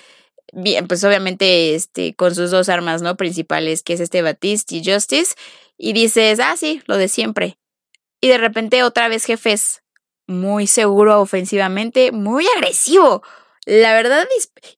Bien, 0.57 0.87
pues 0.87 1.03
obviamente 1.03 1.75
este, 1.75 2.15
con 2.15 2.33
sus 2.33 2.49
dos 2.49 2.69
armas 2.69 3.01
¿no? 3.01 3.17
principales, 3.17 3.83
que 3.83 3.91
es 3.91 3.99
este 3.99 4.21
Batiste 4.21 4.77
y 4.77 4.85
Justice 4.85 5.35
y 5.77 5.91
dices, 5.91 6.39
ah, 6.39 6.55
sí, 6.55 6.81
lo 6.87 6.95
de 6.95 7.09
siempre. 7.09 7.57
Y 8.21 8.29
de 8.29 8.37
repente 8.37 8.81
otra 8.83 9.09
vez 9.09 9.25
jefes, 9.25 9.83
muy 10.27 10.65
seguro 10.65 11.19
ofensivamente, 11.19 12.13
muy 12.13 12.45
agresivo. 12.55 13.21
La 13.65 13.93
verdad, 13.95 14.25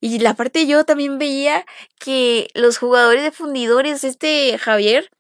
y 0.02 0.18
la 0.18 0.34
parte 0.34 0.66
yo 0.66 0.84
también 0.84 1.20
veía 1.20 1.64
que 2.00 2.48
los 2.56 2.80
jugadores 2.80 3.22
de 3.22 3.32
fundidores, 3.32 4.04
este 4.04 4.58
Javier 4.58 5.12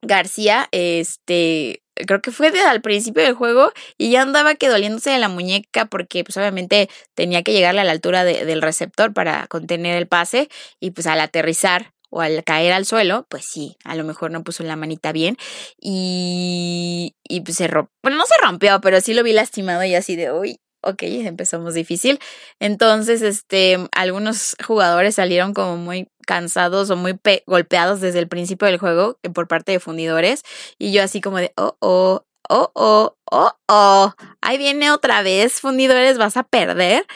García, 0.00 0.68
este, 0.70 1.82
creo 2.06 2.20
que 2.20 2.30
fue 2.30 2.50
desde 2.50 2.66
al 2.66 2.82
principio 2.82 3.22
del 3.22 3.34
juego 3.34 3.72
y 3.96 4.10
ya 4.10 4.22
andaba 4.22 4.54
que 4.54 4.68
doliéndose 4.68 5.10
de 5.10 5.18
la 5.18 5.28
muñeca 5.28 5.86
porque 5.86 6.24
pues 6.24 6.36
obviamente 6.36 6.88
tenía 7.14 7.42
que 7.42 7.52
llegarle 7.52 7.80
a 7.80 7.84
la 7.84 7.92
altura 7.92 8.24
del 8.24 8.62
receptor 8.62 9.12
para 9.12 9.46
contener 9.46 9.96
el 9.96 10.06
pase 10.06 10.48
y 10.80 10.90
pues 10.90 11.06
al 11.06 11.20
aterrizar 11.20 11.92
o 12.10 12.20
al 12.20 12.44
caer 12.44 12.72
al 12.72 12.86
suelo, 12.86 13.26
pues 13.28 13.44
sí, 13.44 13.76
a 13.84 13.94
lo 13.96 14.04
mejor 14.04 14.30
no 14.30 14.44
puso 14.44 14.62
la 14.62 14.76
manita 14.76 15.12
bien 15.12 15.36
y, 15.80 17.16
y 17.28 17.40
pues 17.40 17.56
se 17.56 17.66
rompió, 17.66 17.92
bueno, 18.02 18.18
no 18.18 18.26
se 18.26 18.34
rompió, 18.42 18.80
pero 18.80 19.00
sí 19.00 19.12
lo 19.12 19.22
vi 19.22 19.32
lastimado 19.32 19.84
y 19.84 19.94
así 19.94 20.16
de, 20.16 20.32
uy, 20.32 20.60
ok, 20.82 21.02
empezamos 21.02 21.74
difícil. 21.74 22.18
Entonces, 22.60 23.22
este, 23.22 23.78
algunos 23.92 24.56
jugadores 24.64 25.16
salieron 25.16 25.54
como 25.54 25.76
muy 25.76 26.08
cansados 26.26 26.90
o 26.90 26.96
muy 26.96 27.18
golpeados 27.46 28.00
desde 28.00 28.18
el 28.18 28.28
principio 28.28 28.66
del 28.66 28.78
juego 28.78 29.18
eh, 29.22 29.30
por 29.30 29.48
parte 29.48 29.72
de 29.72 29.80
fundidores 29.80 30.42
y 30.78 30.92
yo 30.92 31.02
así 31.02 31.20
como 31.20 31.38
de, 31.38 31.52
oh, 31.56 31.76
oh, 31.80 32.24
oh, 32.48 32.70
oh, 32.74 33.16
oh, 33.30 33.52
oh, 33.68 34.14
ahí 34.40 34.58
viene 34.58 34.90
otra 34.90 35.22
vez, 35.22 35.60
fundidores, 35.60 36.18
vas 36.18 36.36
a 36.36 36.42
perder 36.42 37.06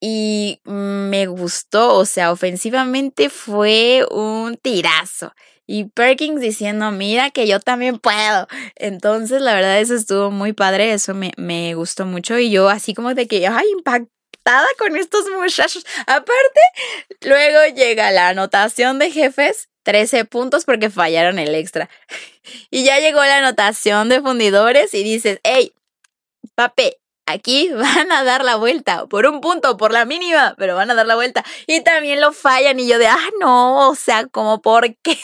y 0.00 0.60
me 0.64 1.26
gustó, 1.26 1.94
o 1.96 2.04
sea, 2.04 2.32
ofensivamente 2.32 3.30
fue 3.30 4.04
un 4.10 4.56
tirazo. 4.56 5.32
Y 5.72 5.84
Perkins 5.84 6.42
diciendo, 6.42 6.90
mira 6.90 7.30
que 7.30 7.46
yo 7.46 7.58
también 7.58 7.98
puedo. 7.98 8.46
Entonces, 8.76 9.40
la 9.40 9.54
verdad, 9.54 9.80
eso 9.80 9.94
estuvo 9.94 10.30
muy 10.30 10.52
padre, 10.52 10.92
eso 10.92 11.14
me, 11.14 11.32
me 11.38 11.74
gustó 11.74 12.04
mucho 12.04 12.38
y 12.38 12.50
yo 12.50 12.68
así 12.68 12.92
como 12.92 13.14
de 13.14 13.26
que, 13.26 13.46
ay, 13.46 13.64
impactada 13.70 14.66
con 14.76 14.98
estos 14.98 15.24
muchachos. 15.30 15.86
Aparte, 16.06 16.60
luego 17.22 17.74
llega 17.74 18.10
la 18.10 18.28
anotación 18.28 18.98
de 18.98 19.12
jefes 19.12 19.70
13 19.84 20.26
puntos 20.26 20.66
porque 20.66 20.90
fallaron 20.90 21.38
el 21.38 21.54
extra. 21.54 21.88
Y 22.70 22.84
ya 22.84 22.98
llegó 22.98 23.20
la 23.20 23.38
anotación 23.38 24.10
de 24.10 24.20
fundidores 24.20 24.92
y 24.92 25.02
dices, 25.02 25.40
hey, 25.42 25.72
pape, 26.54 26.98
Aquí 27.24 27.70
van 27.72 28.12
a 28.12 28.24
dar 28.24 28.44
la 28.44 28.56
vuelta, 28.56 29.06
por 29.06 29.26
un 29.26 29.40
punto, 29.40 29.78
por 29.78 29.92
la 29.92 30.04
mínima, 30.04 30.54
pero 30.58 30.74
van 30.76 30.90
a 30.90 30.94
dar 30.94 31.06
la 31.06 31.14
vuelta. 31.14 31.44
Y 31.66 31.80
también 31.80 32.20
lo 32.20 32.32
fallan 32.32 32.78
y 32.78 32.86
yo 32.86 32.98
de, 32.98 33.06
ah, 33.06 33.28
no, 33.40 33.88
o 33.88 33.94
sea, 33.94 34.26
como, 34.26 34.60
¿por 34.60 34.94
qué? 35.02 35.18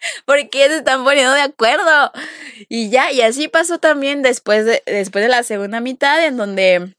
¿Por 0.24 0.48
qué 0.50 0.68
se 0.68 0.76
están 0.76 1.04
poniendo 1.04 1.32
de 1.32 1.42
acuerdo? 1.42 2.12
Y 2.68 2.90
ya, 2.90 3.12
y 3.12 3.20
así 3.20 3.48
pasó 3.48 3.78
también 3.78 4.22
después 4.22 4.64
de, 4.64 4.82
después 4.86 5.22
de 5.22 5.28
la 5.28 5.42
segunda 5.42 5.80
mitad, 5.80 6.24
en 6.24 6.36
donde 6.36 6.94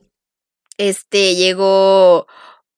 este 0.78 1.36
llegó 1.36 2.28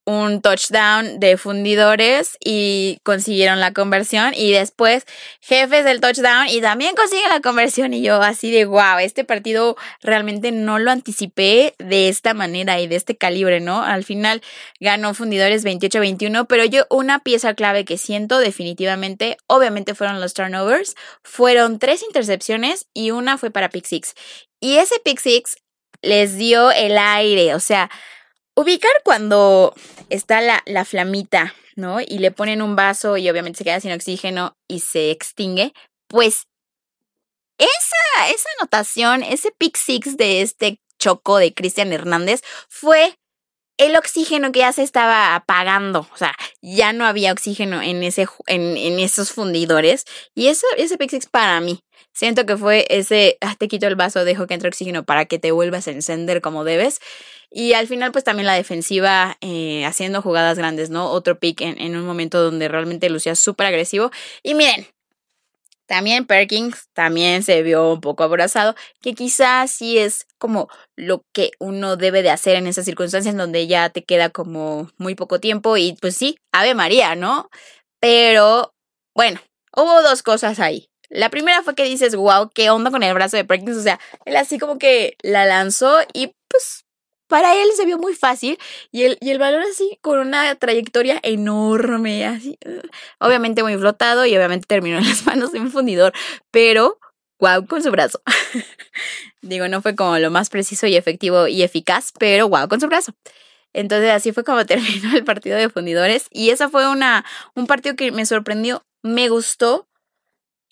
un 0.05 0.41
touchdown 0.41 1.19
de 1.19 1.37
fundidores 1.37 2.37
y 2.43 2.99
consiguieron 3.03 3.59
la 3.59 3.71
conversión 3.71 4.33
y 4.35 4.51
después 4.51 5.05
jefes 5.41 5.85
del 5.85 6.01
touchdown 6.01 6.47
y 6.49 6.59
también 6.59 6.95
consiguen 6.95 7.29
la 7.29 7.39
conversión 7.39 7.93
y 7.93 8.01
yo 8.01 8.21
así 8.21 8.51
de 8.51 8.65
wow, 8.65 8.97
este 8.99 9.23
partido 9.23 9.77
realmente 10.01 10.51
no 10.51 10.79
lo 10.79 10.91
anticipé 10.91 11.75
de 11.77 12.09
esta 12.09 12.33
manera 12.33 12.79
y 12.79 12.87
de 12.87 12.95
este 12.95 13.15
calibre, 13.15 13.59
¿no? 13.59 13.83
Al 13.83 14.03
final 14.03 14.41
ganó 14.79 15.13
fundidores 15.13 15.63
28-21, 15.63 16.47
pero 16.47 16.65
yo 16.65 16.85
una 16.89 17.19
pieza 17.19 17.53
clave 17.53 17.85
que 17.85 17.97
siento 17.97 18.39
definitivamente, 18.39 19.37
obviamente 19.47 19.93
fueron 19.93 20.19
los 20.19 20.33
turnovers, 20.33 20.95
fueron 21.23 21.77
tres 21.77 22.01
intercepciones 22.03 22.87
y 22.93 23.11
una 23.11 23.37
fue 23.37 23.51
para 23.51 23.69
pick 23.69 23.85
six. 23.85 24.15
Y 24.59 24.77
ese 24.77 24.99
pick 25.03 25.19
six 25.19 25.57
les 26.01 26.37
dio 26.37 26.71
el 26.71 26.97
aire, 26.97 27.53
o 27.53 27.59
sea, 27.59 27.89
Ubicar 28.55 28.91
cuando 29.03 29.73
está 30.09 30.41
la, 30.41 30.61
la 30.65 30.85
flamita, 30.85 31.53
¿no? 31.75 32.01
Y 32.01 32.19
le 32.19 32.31
ponen 32.31 32.61
un 32.61 32.75
vaso 32.75 33.17
y 33.17 33.29
obviamente 33.29 33.59
se 33.59 33.63
queda 33.63 33.79
sin 33.79 33.93
oxígeno 33.93 34.55
y 34.67 34.81
se 34.81 35.11
extingue, 35.11 35.73
pues 36.07 36.47
esa, 37.57 38.29
esa 38.29 38.49
anotación, 38.59 39.23
ese 39.23 39.51
pick 39.57 39.77
six 39.77 40.17
de 40.17 40.41
este 40.41 40.79
choco 40.99 41.37
de 41.37 41.53
Cristian 41.53 41.93
Hernández 41.93 42.41
fue 42.69 43.15
el 43.77 43.95
oxígeno 43.95 44.51
que 44.51 44.59
ya 44.59 44.73
se 44.73 44.83
estaba 44.83 45.33
apagando, 45.33 46.07
o 46.13 46.17
sea, 46.17 46.35
ya 46.61 46.93
no 46.93 47.05
había 47.05 47.31
oxígeno 47.31 47.81
en, 47.81 48.03
ese, 48.03 48.27
en, 48.45 48.77
en 48.77 48.99
esos 48.99 49.31
fundidores. 49.31 50.05
Y 50.35 50.47
eso, 50.47 50.67
ese 50.77 50.97
pick 50.97 51.09
six 51.09 51.25
para 51.25 51.59
mí, 51.61 51.79
siento 52.13 52.45
que 52.45 52.57
fue 52.57 52.85
ese, 52.89 53.37
ah, 53.41 53.55
te 53.57 53.67
quito 53.67 53.87
el 53.87 53.95
vaso, 53.95 54.23
dejo 54.23 54.45
que 54.45 54.53
entre 54.53 54.69
oxígeno 54.69 55.03
para 55.03 55.25
que 55.25 55.39
te 55.39 55.51
vuelvas 55.51 55.87
a 55.87 55.91
encender 55.91 56.41
como 56.41 56.63
debes. 56.63 56.99
Y 57.53 57.73
al 57.73 57.87
final, 57.87 58.13
pues 58.13 58.23
también 58.23 58.47
la 58.47 58.53
defensiva 58.53 59.37
eh, 59.41 59.85
haciendo 59.85 60.21
jugadas 60.21 60.57
grandes, 60.57 60.89
¿no? 60.89 61.11
Otro 61.11 61.37
pick 61.37 61.59
en, 61.61 61.95
un 61.97 62.05
momento 62.05 62.41
donde 62.41 62.69
realmente 62.69 63.09
lucía 63.09 63.35
súper 63.35 63.67
agresivo. 63.67 64.09
Y 64.41 64.53
miren, 64.53 64.87
también 65.85 66.25
Perkins 66.25 66.87
también 66.93 67.43
se 67.43 67.61
vio 67.61 67.91
un 67.91 67.99
poco 67.99 68.23
abrazado, 68.23 68.73
que 69.01 69.13
quizás 69.13 69.69
sí 69.69 69.97
es 69.97 70.25
como 70.37 70.69
lo 70.95 71.25
que 71.33 71.51
uno 71.59 71.97
debe 71.97 72.21
de 72.23 72.29
hacer 72.29 72.55
en 72.55 72.67
esas 72.67 72.85
circunstancias 72.85 73.35
donde 73.35 73.67
ya 73.67 73.89
te 73.89 74.05
queda 74.05 74.29
como 74.29 74.89
muy 74.97 75.15
poco 75.15 75.41
tiempo 75.41 75.75
y 75.75 75.97
pues 75.99 76.15
sí, 76.15 76.37
Ave 76.53 76.73
María, 76.73 77.15
¿no? 77.15 77.49
Pero 77.99 78.73
bueno, 79.13 79.41
hubo 79.75 80.01
dos 80.01 80.23
cosas 80.23 80.61
ahí. 80.61 80.87
La 81.09 81.29
primera 81.29 81.61
fue 81.63 81.75
que 81.75 81.83
dices, 81.83 82.15
wow, 82.15 82.49
qué 82.55 82.69
onda 82.69 82.89
con 82.89 83.03
el 83.03 83.13
brazo 83.13 83.35
de 83.35 83.43
Perkins. 83.43 83.75
O 83.75 83.83
sea, 83.83 83.99
él 84.23 84.37
así 84.37 84.57
como 84.57 84.77
que 84.79 85.17
la 85.21 85.45
lanzó 85.45 85.99
y 86.13 86.33
pues 86.47 86.85
para 87.31 87.55
él 87.55 87.69
se 87.77 87.85
vio 87.85 87.97
muy 87.97 88.13
fácil 88.13 88.59
y 88.91 89.03
el, 89.03 89.17
y 89.21 89.29
el 89.29 89.39
balón 89.39 89.63
así 89.63 89.97
con 90.01 90.19
una 90.19 90.53
trayectoria 90.55 91.17
enorme, 91.23 92.25
así, 92.25 92.59
uh, 92.65 92.81
obviamente 93.25 93.63
muy 93.63 93.77
flotado 93.77 94.25
y 94.25 94.35
obviamente 94.35 94.65
terminó 94.67 94.97
en 94.97 95.07
las 95.07 95.25
manos 95.25 95.53
de 95.53 95.61
un 95.61 95.71
fundidor, 95.71 96.11
pero 96.51 96.99
wow 97.39 97.65
con 97.65 97.81
su 97.81 97.89
brazo. 97.89 98.21
Digo, 99.41 99.69
no 99.69 99.81
fue 99.81 99.95
como 99.95 100.19
lo 100.19 100.29
más 100.29 100.49
preciso 100.49 100.87
y 100.87 100.97
efectivo 100.97 101.47
y 101.47 101.63
eficaz, 101.63 102.11
pero 102.19 102.49
wow 102.49 102.67
con 102.67 102.81
su 102.81 102.87
brazo. 102.87 103.13
Entonces 103.71 104.11
así 104.11 104.33
fue 104.33 104.43
como 104.43 104.65
terminó 104.65 105.15
el 105.15 105.23
partido 105.23 105.57
de 105.57 105.69
fundidores 105.69 106.27
y 106.31 106.49
eso 106.49 106.69
fue 106.69 106.89
una, 106.89 107.23
un 107.55 107.65
partido 107.65 107.95
que 107.95 108.11
me 108.11 108.25
sorprendió, 108.25 108.83
me 109.03 109.29
gustó. 109.29 109.87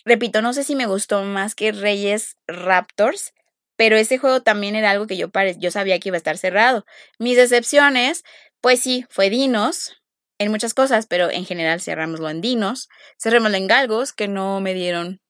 Repito, 0.04 0.42
no 0.42 0.52
sé 0.52 0.66
si 0.66 0.76
me 0.76 0.88
gustó 0.88 1.24
más 1.24 1.56
que 1.56 1.72
Reyes 1.72 2.36
Raptors, 2.48 3.34
pero 3.80 3.96
ese 3.96 4.18
juego 4.18 4.42
también 4.42 4.76
era 4.76 4.92
algo 4.92 5.08
que 5.08 5.16
yo, 5.16 5.30
yo 5.58 5.72
sabía 5.72 5.98
que 6.02 6.10
iba 6.10 6.18
a 6.18 6.20
estar 6.20 6.38
cerrado. 6.38 6.86
Mis 7.18 7.38
decepciones, 7.38 8.26
pues 8.60 8.82
sí, 8.82 9.06
fue 9.10 9.30
Dinos 9.30 10.02
en 10.38 10.52
muchas 10.52 10.74
cosas, 10.74 11.08
pero 11.08 11.32
en 11.32 11.46
general 11.46 11.80
cerramoslo 11.80 12.30
en 12.30 12.42
Dinos, 12.42 12.90
cerrémoslo 13.18 13.56
en 13.56 13.68
Galgos, 13.68 14.12
que 14.12 14.28
no 14.28 14.60
me 14.60 14.74
dieron 14.74 15.22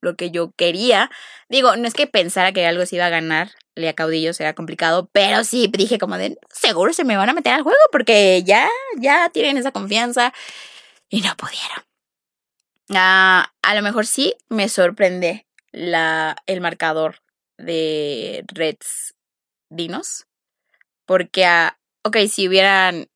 lo 0.00 0.16
que 0.16 0.32
yo 0.32 0.50
quería. 0.56 1.12
Digo, 1.48 1.76
no 1.76 1.86
es 1.86 1.94
que 1.94 2.08
pensara 2.08 2.50
que 2.50 2.66
algo 2.66 2.84
se 2.86 2.96
iba 2.96 3.06
a 3.06 3.10
ganar, 3.10 3.52
Lea 3.76 3.94
Caudillo 3.94 4.34
será 4.34 4.52
complicado, 4.56 5.08
pero 5.12 5.44
sí 5.44 5.70
dije 5.72 5.98
como 5.98 6.18
de, 6.18 6.36
seguro 6.52 6.92
se 6.92 7.04
me 7.04 7.16
van 7.16 7.28
a 7.28 7.34
meter 7.34 7.52
al 7.52 7.62
juego 7.62 7.78
porque 7.92 8.42
ya, 8.42 8.68
ya 8.98 9.30
tienen 9.30 9.58
esa 9.58 9.70
confianza 9.70 10.34
y 11.08 11.20
no 11.20 11.36
pudieron. 11.36 11.84
Ah, 12.92 13.52
a 13.62 13.74
lo 13.76 13.82
mejor 13.82 14.06
sí 14.06 14.34
me 14.48 14.68
sorprende 14.68 15.46
la, 15.70 16.34
el 16.46 16.60
marcador 16.60 17.20
de 17.58 18.44
Reds 18.48 19.14
Dinos. 19.70 20.26
Porque, 21.06 21.44
a, 21.44 21.78
ok, 22.04 22.16
si 22.28 22.48
hubieran 22.48 23.08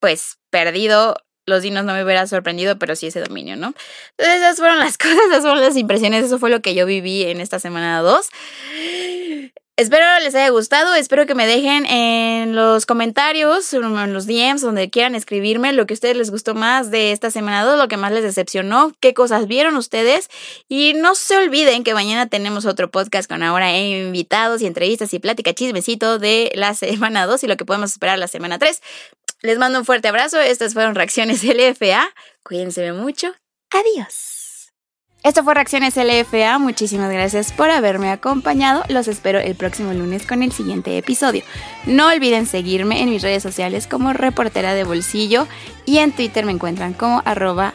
pues 0.00 0.38
perdido, 0.50 1.16
los 1.46 1.62
dinos 1.62 1.86
no 1.86 1.94
me 1.94 2.04
hubiera 2.04 2.26
sorprendido, 2.26 2.78
pero 2.78 2.94
sí 2.94 3.06
ese 3.06 3.20
dominio, 3.20 3.56
¿no? 3.56 3.74
Entonces 4.18 4.36
esas 4.36 4.58
fueron 4.58 4.78
las 4.78 4.98
cosas, 4.98 5.18
esas 5.30 5.40
fueron 5.40 5.62
las 5.62 5.76
impresiones, 5.76 6.26
eso 6.26 6.38
fue 6.38 6.50
lo 6.50 6.60
que 6.60 6.74
yo 6.74 6.84
viví 6.84 7.22
en 7.22 7.40
esta 7.40 7.58
semana 7.58 8.02
2. 8.02 8.28
Espero 9.76 10.06
les 10.20 10.36
haya 10.36 10.50
gustado, 10.50 10.94
espero 10.94 11.26
que 11.26 11.34
me 11.34 11.48
dejen 11.48 11.84
en 11.86 12.54
los 12.54 12.86
comentarios, 12.86 13.72
en 13.72 14.12
los 14.12 14.24
DMs, 14.24 14.60
donde 14.60 14.88
quieran 14.88 15.16
escribirme 15.16 15.72
lo 15.72 15.84
que 15.84 15.94
a 15.94 15.96
ustedes 15.96 16.16
les 16.16 16.30
gustó 16.30 16.54
más 16.54 16.92
de 16.92 17.10
esta 17.10 17.32
semana 17.32 17.64
2, 17.64 17.76
lo 17.76 17.88
que 17.88 17.96
más 17.96 18.12
les 18.12 18.22
decepcionó, 18.22 18.92
qué 19.00 19.14
cosas 19.14 19.48
vieron 19.48 19.74
ustedes. 19.74 20.30
Y 20.68 20.94
no 20.94 21.16
se 21.16 21.36
olviden 21.36 21.82
que 21.82 21.92
mañana 21.92 22.28
tenemos 22.28 22.66
otro 22.66 22.92
podcast 22.92 23.28
con 23.28 23.42
ahora 23.42 23.76
invitados 23.76 24.62
y 24.62 24.66
entrevistas 24.66 25.12
y 25.12 25.18
plática 25.18 25.54
chismecito 25.54 26.20
de 26.20 26.52
la 26.54 26.74
semana 26.74 27.26
2 27.26 27.42
y 27.42 27.46
lo 27.48 27.56
que 27.56 27.64
podemos 27.64 27.90
esperar 27.90 28.16
la 28.20 28.28
semana 28.28 28.60
3. 28.60 28.80
Les 29.42 29.58
mando 29.58 29.80
un 29.80 29.84
fuerte 29.84 30.06
abrazo, 30.06 30.38
estas 30.38 30.72
fueron 30.72 30.94
reacciones 30.94 31.42
LFA, 31.42 32.14
cuídense 32.44 32.92
mucho, 32.92 33.34
adiós. 33.70 34.33
Esto 35.24 35.42
fue 35.42 35.54
Reacciones 35.54 35.96
LFA, 35.96 36.58
muchísimas 36.58 37.10
gracias 37.10 37.50
por 37.50 37.70
haberme 37.70 38.10
acompañado, 38.10 38.84
los 38.88 39.08
espero 39.08 39.40
el 39.40 39.54
próximo 39.54 39.94
lunes 39.94 40.26
con 40.26 40.42
el 40.42 40.52
siguiente 40.52 40.98
episodio. 40.98 41.42
No 41.86 42.08
olviden 42.08 42.44
seguirme 42.44 43.00
en 43.00 43.08
mis 43.08 43.22
redes 43.22 43.42
sociales 43.42 43.86
como 43.86 44.12
reportera 44.12 44.74
de 44.74 44.84
bolsillo 44.84 45.48
y 45.86 45.96
en 45.96 46.12
Twitter 46.12 46.44
me 46.44 46.52
encuentran 46.52 46.92
como 46.92 47.22
arroba 47.24 47.72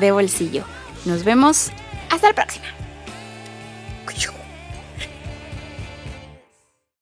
de 0.00 0.10
bolsillo. 0.10 0.64
Nos 1.04 1.22
vemos, 1.22 1.70
hasta 2.10 2.28
la 2.28 2.34
próxima. 2.34 2.64